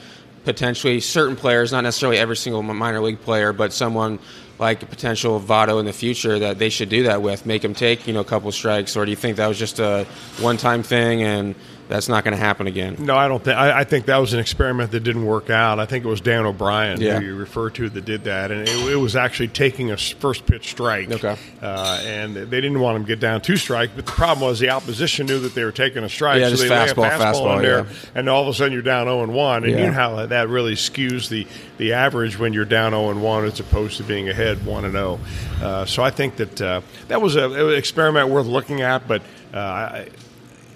potentially 0.44 1.00
certain 1.00 1.36
players, 1.36 1.72
not 1.72 1.82
necessarily 1.82 2.18
every 2.18 2.36
single 2.36 2.62
minor 2.62 3.00
league 3.00 3.20
player, 3.20 3.52
but 3.52 3.72
someone 3.72 4.18
like 4.58 4.82
a 4.82 4.86
potential 4.86 5.40
Votto 5.40 5.80
in 5.80 5.86
the 5.86 5.92
future 5.92 6.38
that 6.38 6.58
they 6.58 6.68
should 6.68 6.88
do 6.88 7.04
that 7.04 7.22
with, 7.22 7.44
make 7.44 7.64
him 7.64 7.74
take 7.74 8.06
you 8.06 8.12
know 8.12 8.20
a 8.20 8.24
couple 8.24 8.50
strikes, 8.52 8.96
or 8.96 9.04
do 9.04 9.10
you 9.10 9.16
think 9.16 9.36
that 9.36 9.48
was 9.48 9.58
just 9.58 9.78
a 9.80 10.06
one-time 10.40 10.82
thing 10.82 11.22
and 11.22 11.54
that's 11.88 12.08
not 12.08 12.24
going 12.24 12.32
to 12.32 12.42
happen 12.42 12.66
again. 12.66 12.96
No, 12.98 13.16
I 13.16 13.28
don't 13.28 13.42
think. 13.42 13.56
I, 13.56 13.80
I, 13.80 13.84
think 13.84 14.06
that 14.06 14.16
was 14.16 14.32
an 14.32 14.40
experiment 14.40 14.90
that 14.92 15.00
didn't 15.00 15.26
work 15.26 15.50
out. 15.50 15.78
I 15.78 15.86
think 15.86 16.04
it 16.04 16.08
was 16.08 16.20
Dan 16.20 16.46
O'Brien 16.46 17.00
yeah. 17.00 17.18
who 17.18 17.26
you 17.26 17.36
referred 17.36 17.74
to 17.76 17.90
that 17.90 18.04
did 18.04 18.24
that, 18.24 18.50
and 18.50 18.62
it, 18.62 18.92
it 18.92 18.96
was 18.96 19.16
actually 19.16 19.48
taking 19.48 19.90
a 19.90 19.96
first 19.96 20.46
pitch 20.46 20.70
strike. 20.70 21.10
Okay. 21.10 21.36
Uh, 21.60 22.00
and 22.04 22.36
they 22.36 22.60
didn't 22.60 22.80
want 22.80 22.96
him 22.96 23.02
to 23.02 23.08
get 23.08 23.20
down 23.20 23.40
two 23.42 23.56
strikes, 23.56 23.92
but 23.94 24.06
the 24.06 24.12
problem 24.12 24.48
was 24.48 24.60
the 24.60 24.70
opposition 24.70 25.26
knew 25.26 25.38
that 25.40 25.54
they 25.54 25.64
were 25.64 25.72
taking 25.72 26.04
a 26.04 26.08
strike, 26.08 26.40
yeah, 26.40 26.48
so 26.48 26.56
they 26.56 26.68
fastball, 26.68 26.96
lay 26.96 27.08
a 27.08 27.10
fastball, 27.10 27.34
fastball 27.34 27.56
in 27.56 27.62
there, 27.62 27.84
yeah. 27.84 27.92
and 28.14 28.28
all 28.28 28.42
of 28.42 28.48
a 28.48 28.54
sudden 28.54 28.72
you're 28.72 28.82
down 28.82 29.06
zero 29.06 29.22
and 29.22 29.34
one, 29.34 29.64
and 29.64 29.72
yeah. 29.72 29.78
you 29.78 29.86
know 29.86 29.92
how 29.92 30.26
that 30.26 30.48
really 30.48 30.74
skews 30.74 31.28
the 31.28 31.46
the 31.76 31.92
average 31.92 32.38
when 32.38 32.52
you're 32.52 32.64
down 32.64 32.92
zero 32.92 33.10
and 33.10 33.22
one 33.22 33.44
as 33.44 33.60
opposed 33.60 33.98
to 33.98 34.02
being 34.04 34.28
ahead 34.28 34.64
one 34.64 34.84
and 34.84 34.94
zero. 34.94 35.20
Uh, 35.62 35.84
so 35.84 36.02
I 36.02 36.10
think 36.10 36.36
that 36.36 36.62
uh, 36.62 36.80
that 37.08 37.20
was 37.20 37.36
a, 37.36 37.50
an 37.50 37.74
experiment 37.74 38.28
worth 38.28 38.46
looking 38.46 38.80
at, 38.80 39.06
but 39.06 39.22
uh, 39.52 39.58
I, 39.58 40.08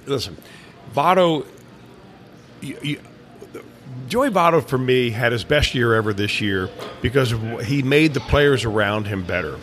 listen, 0.06 0.36
Votto 0.94 1.46
Joey 4.08 4.30
Votto, 4.30 4.66
for 4.66 4.78
me, 4.78 5.10
had 5.10 5.32
his 5.32 5.44
best 5.44 5.74
year 5.74 5.94
ever 5.94 6.12
this 6.12 6.40
year 6.40 6.70
because 7.02 7.34
he 7.66 7.82
made 7.82 8.14
the 8.14 8.20
players 8.20 8.64
around 8.64 9.06
him 9.06 9.22
better. 9.22 9.58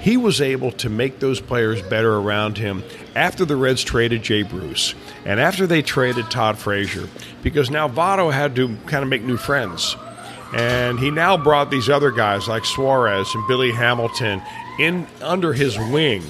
He 0.00 0.16
was 0.16 0.40
able 0.40 0.72
to 0.72 0.88
make 0.88 1.18
those 1.18 1.40
players 1.40 1.82
better 1.82 2.16
around 2.16 2.56
him 2.56 2.84
after 3.14 3.44
the 3.44 3.56
Reds 3.56 3.82
traded 3.82 4.22
Jay 4.22 4.42
Bruce 4.42 4.94
and 5.26 5.38
after 5.38 5.66
they 5.66 5.82
traded 5.82 6.30
Todd 6.30 6.56
Frazier 6.56 7.06
because 7.42 7.70
now 7.70 7.86
Votto 7.86 8.32
had 8.32 8.56
to 8.56 8.76
kind 8.86 9.02
of 9.02 9.10
make 9.10 9.22
new 9.22 9.36
friends. 9.36 9.96
And 10.54 10.98
he 10.98 11.10
now 11.10 11.36
brought 11.36 11.70
these 11.70 11.88
other 11.88 12.10
guys 12.10 12.48
like 12.48 12.64
Suarez 12.64 13.34
and 13.34 13.46
Billy 13.46 13.72
Hamilton 13.72 14.40
in 14.78 15.06
under 15.20 15.52
his 15.52 15.78
wing. 15.78 16.22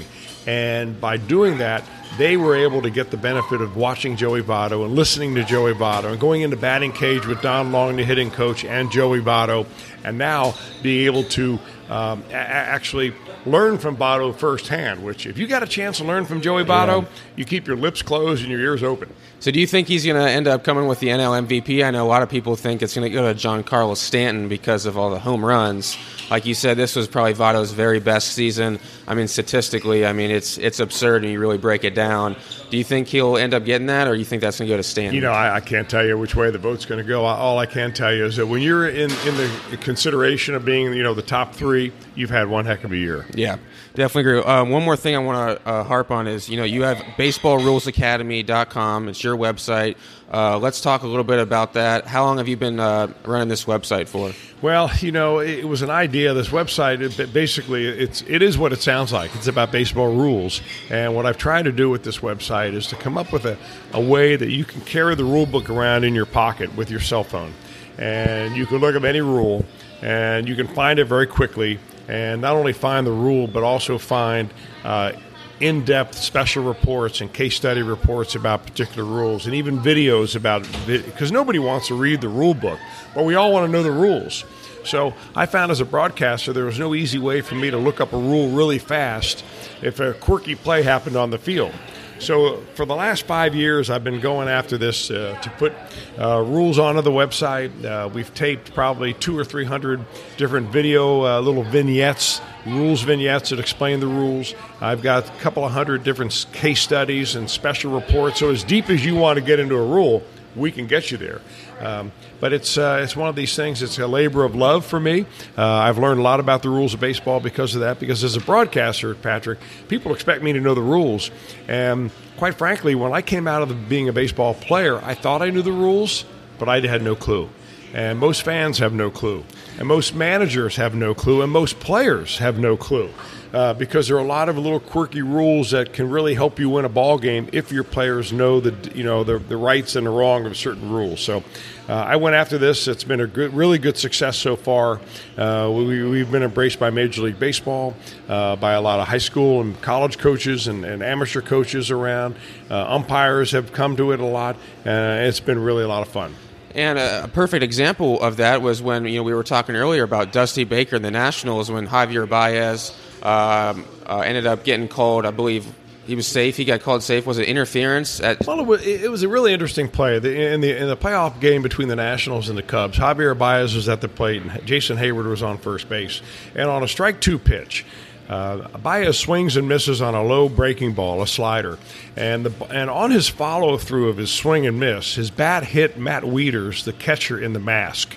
And 0.47 1.01
by 1.01 1.17
doing 1.17 1.59
that, 1.59 1.85
they 2.19 2.37
were 2.37 2.57
able 2.57 2.83
to 2.83 2.91
get 2.91 3.11
the 3.11 3.17
benefit 3.17 3.61
of 3.61 3.77
watching 3.77 4.17
Joey 4.17 4.43
Votto 4.43 4.85
and 4.85 4.95
listening 4.95 5.35
to 5.37 5.45
Joey 5.45 5.75
Votto 5.75 6.11
and 6.11 6.19
going 6.21 6.43
into 6.43 6.57
batting 6.57 6.93
cage 6.93 7.27
with 7.27 7.41
Don 7.41 7.71
Long, 7.73 7.97
the 7.97 8.05
hitting 8.05 8.31
coach, 8.31 8.65
and 8.65 8.91
Joey 8.91 9.21
Votto, 9.21 9.67
and 10.03 10.19
now 10.19 10.55
be 10.83 11.07
able 11.07 11.23
to 11.25 11.59
um, 11.89 12.25
a- 12.31 12.35
actually 12.35 13.13
learn 13.47 13.79
from 13.79 13.97
Votto 13.97 14.35
firsthand. 14.35 15.05
Which, 15.05 15.27
if 15.27 15.39
you 15.39 15.47
got 15.47 15.63
a 15.63 15.67
chance 15.67 15.99
to 15.99 16.05
learn 16.05 16.25
from 16.25 16.41
Joey 16.41 16.65
Votto, 16.65 17.03
Yeah. 17.03 17.09
you 17.37 17.45
keep 17.45 17.67
your 17.67 17.77
lips 17.77 18.03
closed 18.03 18.43
and 18.43 18.51
your 18.51 18.61
ears 18.61 18.83
open. 18.83 19.09
So, 19.39 19.51
do 19.51 19.61
you 19.61 19.67
think 19.67 19.89
he's 19.89 20.05
going 20.05 20.21
to 20.23 20.29
end 20.31 20.49
up 20.49 20.65
coming 20.65 20.87
with 20.89 21.01
the 21.01 21.09
NL 21.09 21.47
MVP? 21.47 21.85
I 21.85 21.91
know 21.91 22.05
a 22.05 22.09
lot 22.09 22.23
of 22.23 22.29
people 22.29 22.57
think 22.57 22.83
it's 22.83 22.95
going 22.95 23.11
to 23.11 23.15
go 23.15 23.33
to 23.33 23.39
Giancarlo 23.39 23.97
Stanton 23.97 24.49
because 24.49 24.85
of 24.85 24.99
all 24.99 25.11
the 25.11 25.19
home 25.21 25.45
runs. 25.45 25.97
Like 26.31 26.47
you 26.47 26.55
said, 26.55 26.77
this 26.77 26.95
was 26.95 27.09
probably 27.09 27.35
Votto's 27.35 27.73
very 27.73 27.99
best 28.01 28.33
season. 28.33 28.79
I 29.07 29.15
mean, 29.15 29.29
statistically, 29.29 30.07
I 30.07 30.13
mean 30.13 30.31
it's 30.31 30.59
it's 30.59 30.79
absurd, 30.81 31.25
and 31.25 31.33
you 31.33 31.41
really 31.41 31.59
break 31.59 31.85
it 31.85 31.95
down. 31.95 32.37
Do 32.71 32.77
you 32.77 32.85
think 32.85 33.09
he'll 33.09 33.37
end 33.37 33.53
up 33.53 33.65
getting 33.65 33.89
that, 33.89 34.07
or 34.07 34.13
do 34.13 34.19
you 34.21 34.25
think 34.25 34.43
that's 34.43 34.59
going 34.59 34.69
to 34.69 34.73
go 34.73 34.77
to 34.77 34.83
Stanton? 34.85 35.17
You 35.17 35.23
know, 35.23 35.33
I, 35.33 35.57
I 35.57 35.61
can't 35.61 35.91
tell 35.91 36.07
you 36.07 36.17
which 36.17 36.37
way 36.37 36.51
the 36.51 36.59
vote's 36.59 36.85
going 36.87 37.03
to 37.03 37.09
go. 37.09 37.25
All 37.25 37.59
I 37.59 37.67
can 37.67 37.93
tell 37.93 38.15
you 38.15 38.27
is 38.27 38.37
that 38.37 38.47
when 38.47 38.63
you're 38.63 38.89
in, 38.89 39.11
in 39.11 39.37
the 39.37 39.79
consideration 39.81 40.55
of 40.55 40.65
being, 40.65 40.93
you 40.95 41.03
know, 41.03 41.15
the 41.15 41.23
top 41.23 41.53
three, 41.53 41.93
you've 42.15 42.31
had 42.31 42.49
one 42.49 42.65
heck 42.65 42.85
of 42.85 42.93
a 42.93 42.97
year. 42.97 43.27
Yeah, 43.35 43.57
definitely 43.95 44.31
agree. 44.31 44.43
Um, 44.45 44.71
one 44.71 44.85
more 44.85 44.97
thing 44.97 45.17
I 45.17 45.19
want 45.19 45.59
to 45.59 45.69
uh, 45.69 45.83
harp 45.83 46.13
on 46.13 46.29
is, 46.29 46.49
you 46.49 46.57
know, 46.57 46.65
you 46.65 46.83
have 46.83 46.99
baseballrulesacademy.com. 47.19 49.09
It's 49.09 49.25
your 49.25 49.37
website. 49.37 49.97
Uh, 50.33 50.59
let's 50.59 50.81
talk 50.81 51.03
a 51.03 51.09
little 51.09 51.25
bit 51.25 51.41
about 51.41 51.73
that. 51.73 52.07
How 52.07 52.25
long 52.25 52.39
have 52.39 52.47
you 52.47 52.57
been 52.57 52.79
uh, 52.79 53.13
running 53.25 53.49
this 53.49 53.65
website 53.65 54.07
for? 54.07 54.33
Well, 54.63 54.91
you 55.01 55.11
know, 55.11 55.41
it 55.41 55.65
was 55.65 55.83
an 55.83 55.91
idea. 55.91 56.20
This 56.27 56.49
website, 56.49 57.01
it, 57.01 57.33
basically, 57.33 57.87
it's 57.87 58.23
it 58.29 58.43
is 58.43 58.57
what 58.57 58.73
it 58.73 58.81
sounds 58.81 59.13
like. 59.13 59.35
It's 59.35 59.47
about 59.47 59.73
baseball 59.73 60.15
rules, 60.15 60.61
and 60.91 61.15
what 61.15 61.27
I've 61.27 61.39
tried 61.39 61.65
to 61.65 61.73
do 61.73 61.91
with 61.91 62.05
this 62.05 62.19
website 62.19 62.75
is 62.75 62.87
to 62.89 62.97
come 62.97 63.19
up 63.19 63.33
with 63.33 63.45
a, 63.45 63.57
a 63.93 64.01
way 64.01 64.37
that 64.37 64.51
you 64.51 64.65
can 64.65 64.81
carry 64.83 65.15
the 65.15 65.25
rule 65.25 65.47
book 65.47 65.69
around 65.71 66.05
in 66.05 66.15
your 66.15 66.27
pocket 66.27 66.75
with 66.77 66.91
your 66.91 67.01
cell 67.01 67.25
phone, 67.25 67.53
and 67.99 68.57
you 68.57 68.67
can 68.67 68.79
look 68.79 68.95
up 68.95 69.05
any 69.05 69.21
rule, 69.21 69.65
and 70.03 70.49
you 70.49 70.55
can 70.55 70.69
find 70.69 70.99
it 70.99 71.07
very 71.07 71.27
quickly, 71.27 71.79
and 72.09 72.41
not 72.41 72.55
only 72.55 72.73
find 72.73 73.07
the 73.07 73.13
rule, 73.13 73.47
but 73.47 73.63
also 73.63 73.99
find. 73.99 74.53
Uh, 74.85 75.13
in 75.61 75.85
depth 75.85 76.17
special 76.17 76.65
reports 76.65 77.21
and 77.21 77.31
case 77.35 77.55
study 77.55 77.83
reports 77.83 78.35
about 78.35 78.65
particular 78.65 79.05
rules, 79.05 79.45
and 79.45 79.55
even 79.55 79.79
videos 79.79 80.35
about 80.35 80.67
because 80.87 81.31
nobody 81.31 81.59
wants 81.59 81.89
to 81.89 81.95
read 81.95 82.21
the 82.23 82.29
rule 82.29 82.55
book, 82.55 82.79
but 83.15 83.27
we 83.27 83.35
all 83.35 83.53
want 83.53 83.67
to 83.67 83.71
know 83.71 83.83
the 83.83 83.91
rules. 83.91 84.45
So 84.85 85.15
I 85.35 85.47
found 85.47 85.71
as 85.71 85.81
a 85.81 85.85
broadcaster 85.85 86.53
there 86.53 86.65
was 86.65 86.79
no 86.79 86.95
easy 86.95 87.19
way 87.19 87.41
for 87.41 87.55
me 87.55 87.71
to 87.71 87.79
look 87.79 88.01
up 88.01 88.13
a 88.13 88.19
rule 88.19 88.51
really 88.51 88.79
fast 88.79 89.45
if 89.83 90.01
a 90.01 90.15
quirky 90.15 90.55
play 90.55 90.83
happened 90.83 91.17
on 91.17 91.31
the 91.31 91.39
field. 91.39 91.73
So 92.19 92.61
for 92.75 92.85
the 92.85 92.95
last 92.95 93.23
five 93.23 93.55
years, 93.55 93.89
I've 93.89 94.05
been 94.05 94.21
going 94.21 94.47
after 94.47 94.77
this 94.77 95.11
uh, 95.11 95.39
to 95.41 95.51
put 95.53 95.73
uh, 96.19 96.43
rules 96.43 96.79
onto 96.79 97.01
the 97.01 97.11
website. 97.11 97.83
Uh, 97.83 98.09
we've 98.09 98.33
taped 98.35 98.75
probably 98.75 99.15
two 99.15 99.39
or 99.39 99.43
three 99.43 99.65
hundred 99.65 100.05
different 100.37 100.69
video 100.69 101.25
uh, 101.25 101.41
little 101.41 101.63
vignettes, 101.63 102.43
rules 102.67 103.01
vignettes 103.01 103.49
that 103.51 103.59
explain 103.59 104.01
the 104.01 104.07
rules. 104.07 104.55
I've 104.83 105.01
got 105.01 105.31
a 105.31 105.33
couple 105.41 105.65
of 105.65 105.73
hundred 105.73 106.05
different 106.05 106.45
case 106.53 106.83
studies 106.83 107.37
and 107.37 107.49
special 107.49 107.91
reports. 107.91 108.41
So 108.41 108.51
as 108.51 108.65
deep 108.65 108.91
as 108.91 109.03
you 109.03 109.15
want 109.17 109.39
to 109.39 109.43
get 109.43 109.59
into 109.59 109.77
a 109.77 109.87
rule, 109.87 110.23
we 110.55 110.71
can 110.71 110.87
get 110.87 111.11
you 111.11 111.17
there. 111.17 111.41
Um, 111.81 112.13
but 112.41 112.53
it's 112.53 112.77
uh, 112.77 113.01
it's 113.03 113.17
one 113.17 113.29
of 113.29 113.37
these 113.37 113.57
things. 113.57 113.83
It's 113.83 113.99
a 113.99 114.07
labor 114.07 114.45
of 114.45 114.55
love 114.55 114.85
for 114.85 115.01
me. 115.01 115.25
Uh, 115.57 115.65
I've 115.65 115.99
learned 115.99 116.21
a 116.21 116.23
lot 116.23 116.39
about 116.39 116.63
the 116.63 116.69
rules 116.69 116.95
of 116.95 117.01
baseball 117.01 117.41
because 117.41 117.75
of 117.75 117.81
that. 117.81 117.99
Because 117.99 118.23
as 118.23 118.37
a 118.37 118.41
broadcaster, 118.41 119.15
Patrick, 119.15 119.59
people 119.89 120.13
expect 120.13 120.43
me 120.43 120.53
to 120.53 120.61
know 120.61 120.75
the 120.75 120.83
rules, 120.83 121.31
and 121.69 122.11
quite 122.37 122.55
frankly, 122.55 122.95
when 122.95 123.13
I 123.13 123.23
came 123.23 123.49
out 123.49 123.63
of 123.63 123.89
being 123.89 124.09
a 124.09 124.13
baseball 124.13 124.55
player, 124.55 124.99
I 125.05 125.15
thought 125.15 125.43
I 125.43 125.51
knew 125.51 125.63
the 125.63 125.73
rules, 125.73 126.25
but 126.59 126.69
I 126.69 126.81
had 126.81 127.03
no 127.03 127.17
clue. 127.17 127.49
And 127.93 128.19
most 128.19 128.43
fans 128.43 128.79
have 128.79 128.93
no 128.93 129.11
clue, 129.11 129.45
and 129.79 129.89
most 129.89 130.15
managers 130.15 130.77
have 130.77 130.95
no 130.95 131.13
clue, 131.13 131.43
and 131.43 131.51
most 131.51 131.81
players 131.81 132.39
have 132.39 132.59
no 132.59 132.77
clue. 132.77 133.11
Uh, 133.53 133.75
because 133.75 134.07
there 134.07 134.17
are 134.17 134.21
a 134.21 134.25
lot 134.25 134.49
of 134.49 134.57
little 134.57 134.79
quirky 134.79 135.23
rules 135.23 135.73
that 135.73 135.93
can 135.93 136.09
really 136.09 136.35
help 136.35 136.61
you 136.61 136.71
win 136.71 136.85
a 136.85 136.89
ball 136.89 137.19
game 137.19 137.49
if 137.53 137.73
your 137.73 137.83
players 137.83 138.33
know 138.33 138.61
the 138.61 138.97
you 138.97 139.03
know 139.03 139.25
the, 139.25 139.39
the 139.39 139.57
rights 139.57 139.97
and 139.97 140.07
the 140.07 140.11
wrong 140.11 140.47
of 140.47 140.57
certain 140.57 140.89
rules. 140.91 141.21
So 141.21 141.43
uh, 141.89 141.95
I 141.95 142.15
went 142.15 142.37
after 142.37 142.57
this. 142.57 142.87
It's 142.87 143.03
been 143.03 143.21
a 143.21 143.27
good, 143.27 143.53
really 143.53 143.79
good 143.79 143.97
success 143.97 144.37
so 144.37 144.55
far. 144.55 145.01
Uh, 145.37 145.69
we, 145.75 146.09
we've 146.09 146.31
been 146.31 146.45
embraced 146.45 146.79
by 146.79 146.91
Major 146.91 147.23
League 147.23 147.41
Baseball, 147.41 147.97
uh, 148.29 148.55
by 148.55 148.75
a 148.75 148.81
lot 148.81 149.01
of 149.01 149.09
high 149.09 149.19
school 149.19 149.61
and 149.61 149.81
college 149.83 150.17
coaches 150.17 150.69
and, 150.69 150.85
and 150.85 151.03
amateur 151.03 151.41
coaches 151.41 151.91
around. 151.91 152.37
Uh, 152.71 152.95
umpires 152.95 153.51
have 153.51 153.73
come 153.73 153.97
to 153.97 154.13
it 154.13 154.21
a 154.21 154.25
lot, 154.25 154.55
and 154.85 155.27
it's 155.27 155.41
been 155.41 155.59
really 155.59 155.83
a 155.83 155.89
lot 155.89 156.03
of 156.03 156.09
fun. 156.09 156.33
And 156.77 157.01
a 157.01 157.29
perfect 157.33 157.65
example 157.65 158.23
of 158.23 158.37
that 158.37 158.63
was 158.63 158.81
when 158.81 159.05
you 159.07 159.17
know 159.17 159.25
we 159.25 159.35
were 159.35 159.43
talking 159.43 159.75
earlier 159.75 160.05
about 160.05 160.31
Dusty 160.31 160.63
Baker 160.63 160.95
and 160.95 161.05
the 161.05 161.11
Nationals 161.11 161.69
when 161.73 161.89
Javier 161.89 162.29
Baez 162.29 162.97
um, 163.23 163.85
uh, 164.07 164.23
ended 164.25 164.47
up 164.47 164.65
getting 164.65 164.89
called. 164.89 165.27
I 165.27 165.31
believe 165.31 165.67
he 166.07 166.15
was 166.15 166.27
safe. 166.27 166.57
He 166.57 166.65
got 166.65 166.81
called 166.81 167.03
safe. 167.03 167.27
Was 167.27 167.39
it 167.39 167.49
interference? 167.49 168.21
At 168.21 168.47
well, 168.47 168.61
it 168.61 168.67
was, 168.67 168.85
it 168.85 169.11
was 169.11 169.23
a 169.23 169.29
really 169.29 169.53
interesting 169.53 169.89
play 169.89 170.17
in 170.17 170.61
the 170.61 170.77
in 170.77 170.89
the 170.89 170.97
playoff 170.97 171.41
game 171.41 171.63
between 171.63 171.89
the 171.89 171.97
Nationals 171.97 172.49
and 172.49 172.59
the 172.59 172.63
Cubs. 172.63 172.99
Javier 172.99 173.39
Baez 173.39 173.75
was 173.75 173.89
at 173.89 174.01
the 174.01 174.09
plate, 174.09 174.43
and 174.43 174.67
Jason 174.67 174.97
Heyward 174.97 175.29
was 175.29 175.43
on 175.43 175.59
first 175.59 175.89
base. 175.89 176.21
And 176.55 176.69
on 176.69 176.83
a 176.83 176.89
strike 176.89 177.21
two 177.21 177.39
pitch, 177.39 177.87
uh, 178.29 178.67
Baez 178.79 179.19
swings 179.19 179.57
and 179.57 179.69
misses 179.69 180.03
on 180.03 180.15
a 180.15 180.23
low 180.23 180.49
breaking 180.49 180.95
ball, 180.95 181.23
a 181.23 181.27
slider, 181.27 181.79
and 182.17 182.47
the 182.47 182.67
and 182.73 182.91
on 182.91 183.11
his 183.11 183.29
follow 183.29 183.77
through 183.77 184.09
of 184.09 184.17
his 184.17 184.33
swing 184.33 184.67
and 184.67 184.81
miss, 184.81 185.15
his 185.15 185.31
bat 185.31 185.65
hit 185.65 185.97
Matt 185.97 186.25
Wieters, 186.25 186.85
the 186.85 186.93
catcher 186.93 187.39
in 187.39 187.53
the 187.53 187.61
mask. 187.61 188.17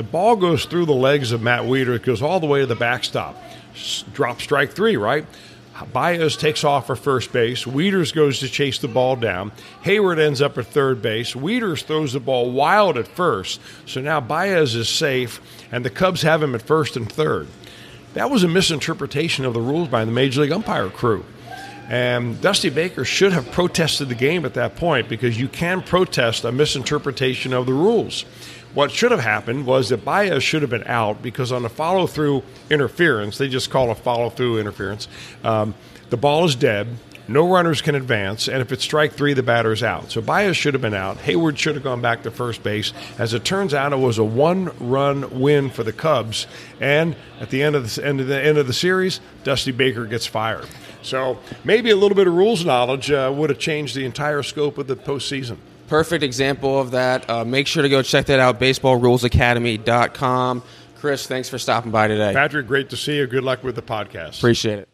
The 0.00 0.04
ball 0.04 0.34
goes 0.34 0.64
through 0.64 0.86
the 0.86 0.94
legs 0.94 1.30
of 1.30 1.42
Matt 1.42 1.64
Wieters, 1.64 1.96
it 1.96 2.04
goes 2.04 2.22
all 2.22 2.40
the 2.40 2.46
way 2.46 2.60
to 2.60 2.66
the 2.66 2.74
backstop. 2.74 3.36
S- 3.74 4.02
drop 4.14 4.40
strike 4.40 4.72
three, 4.72 4.96
right? 4.96 5.26
Baez 5.92 6.38
takes 6.38 6.64
off 6.64 6.86
for 6.86 6.96
first 6.96 7.34
base. 7.34 7.66
Wieters 7.66 8.14
goes 8.14 8.38
to 8.38 8.48
chase 8.48 8.78
the 8.78 8.88
ball 8.88 9.14
down. 9.14 9.52
Heyward 9.84 10.18
ends 10.18 10.40
up 10.40 10.56
at 10.56 10.68
third 10.68 11.02
base. 11.02 11.34
Wieters 11.34 11.82
throws 11.84 12.14
the 12.14 12.20
ball 12.20 12.50
wild 12.50 12.96
at 12.96 13.08
first. 13.08 13.60
So 13.84 14.00
now 14.00 14.22
Baez 14.22 14.74
is 14.74 14.88
safe, 14.88 15.38
and 15.70 15.84
the 15.84 15.90
Cubs 15.90 16.22
have 16.22 16.42
him 16.42 16.54
at 16.54 16.62
first 16.62 16.96
and 16.96 17.12
third. 17.12 17.46
That 18.14 18.30
was 18.30 18.42
a 18.42 18.48
misinterpretation 18.48 19.44
of 19.44 19.52
the 19.52 19.60
rules 19.60 19.88
by 19.88 20.06
the 20.06 20.12
Major 20.12 20.40
League 20.40 20.52
umpire 20.52 20.88
crew. 20.88 21.26
And 21.90 22.40
Dusty 22.40 22.70
Baker 22.70 23.04
should 23.04 23.32
have 23.32 23.50
protested 23.50 24.08
the 24.08 24.14
game 24.14 24.44
at 24.44 24.54
that 24.54 24.76
point 24.76 25.08
because 25.08 25.38
you 25.38 25.48
can 25.48 25.82
protest 25.82 26.44
a 26.44 26.52
misinterpretation 26.52 27.52
of 27.52 27.66
the 27.66 27.74
rules. 27.74 28.24
What 28.74 28.92
should 28.92 29.10
have 29.10 29.20
happened 29.20 29.66
was 29.66 29.88
that 29.88 30.04
Baez 30.04 30.42
should 30.44 30.62
have 30.62 30.70
been 30.70 30.86
out 30.86 31.22
because 31.22 31.50
on 31.50 31.62
the 31.62 31.68
follow 31.68 32.06
through 32.06 32.42
interference, 32.70 33.36
they 33.36 33.48
just 33.48 33.68
call 33.70 33.90
a 33.90 33.94
follow 33.96 34.30
through 34.30 34.58
interference, 34.58 35.08
um, 35.42 35.74
the 36.10 36.16
ball 36.16 36.44
is 36.44 36.54
dead. 36.54 36.86
no 37.30 37.48
runners 37.48 37.80
can 37.80 37.94
advance, 37.94 38.48
and 38.48 38.60
if 38.60 38.72
it's 38.72 38.82
strike 38.82 39.12
three, 39.12 39.34
the 39.34 39.42
batter 39.42 39.72
is 39.72 39.84
out. 39.84 40.10
So 40.10 40.20
Baez 40.20 40.56
should 40.56 40.74
have 40.74 40.80
been 40.82 40.94
out. 40.94 41.18
Heyward 41.18 41.56
should 41.56 41.76
have 41.76 41.84
gone 41.84 42.00
back 42.00 42.24
to 42.24 42.30
first 42.30 42.64
base. 42.64 42.92
As 43.18 43.34
it 43.34 43.44
turns 43.44 43.72
out, 43.72 43.92
it 43.92 44.00
was 44.00 44.18
a 44.18 44.24
one-run 44.24 45.40
win 45.40 45.70
for 45.70 45.84
the 45.84 45.92
Cubs, 45.92 46.48
and 46.80 47.14
at 47.40 47.50
the 47.50 47.62
end 47.62 47.76
of 47.76 47.94
the 47.94 48.04
end 48.04 48.20
of 48.20 48.26
the 48.26 48.42
end 48.42 48.58
of 48.58 48.66
the 48.66 48.72
series, 48.72 49.20
Dusty 49.44 49.70
Baker 49.70 50.06
gets 50.06 50.26
fired. 50.26 50.66
So 51.02 51.38
maybe 51.62 51.90
a 51.90 51.96
little 51.96 52.16
bit 52.16 52.26
of 52.26 52.34
rules 52.34 52.64
knowledge 52.64 53.10
uh, 53.10 53.32
would 53.34 53.50
have 53.50 53.60
changed 53.60 53.94
the 53.94 54.04
entire 54.04 54.42
scope 54.42 54.76
of 54.76 54.88
the 54.88 54.96
postseason. 54.96 55.58
Perfect 55.90 56.22
example 56.22 56.78
of 56.78 56.92
that. 56.92 57.28
Uh, 57.28 57.44
make 57.44 57.66
sure 57.66 57.82
to 57.82 57.88
go 57.88 58.00
check 58.00 58.26
that 58.26 58.38
out, 58.38 58.60
baseballrulesacademy.com. 58.60 60.62
Chris, 61.00 61.26
thanks 61.26 61.48
for 61.48 61.58
stopping 61.58 61.90
by 61.90 62.06
today. 62.06 62.32
Patrick, 62.32 62.68
great 62.68 62.90
to 62.90 62.96
see 62.96 63.16
you. 63.16 63.26
Good 63.26 63.42
luck 63.42 63.64
with 63.64 63.74
the 63.74 63.82
podcast. 63.82 64.38
Appreciate 64.38 64.78
it. 64.78 64.88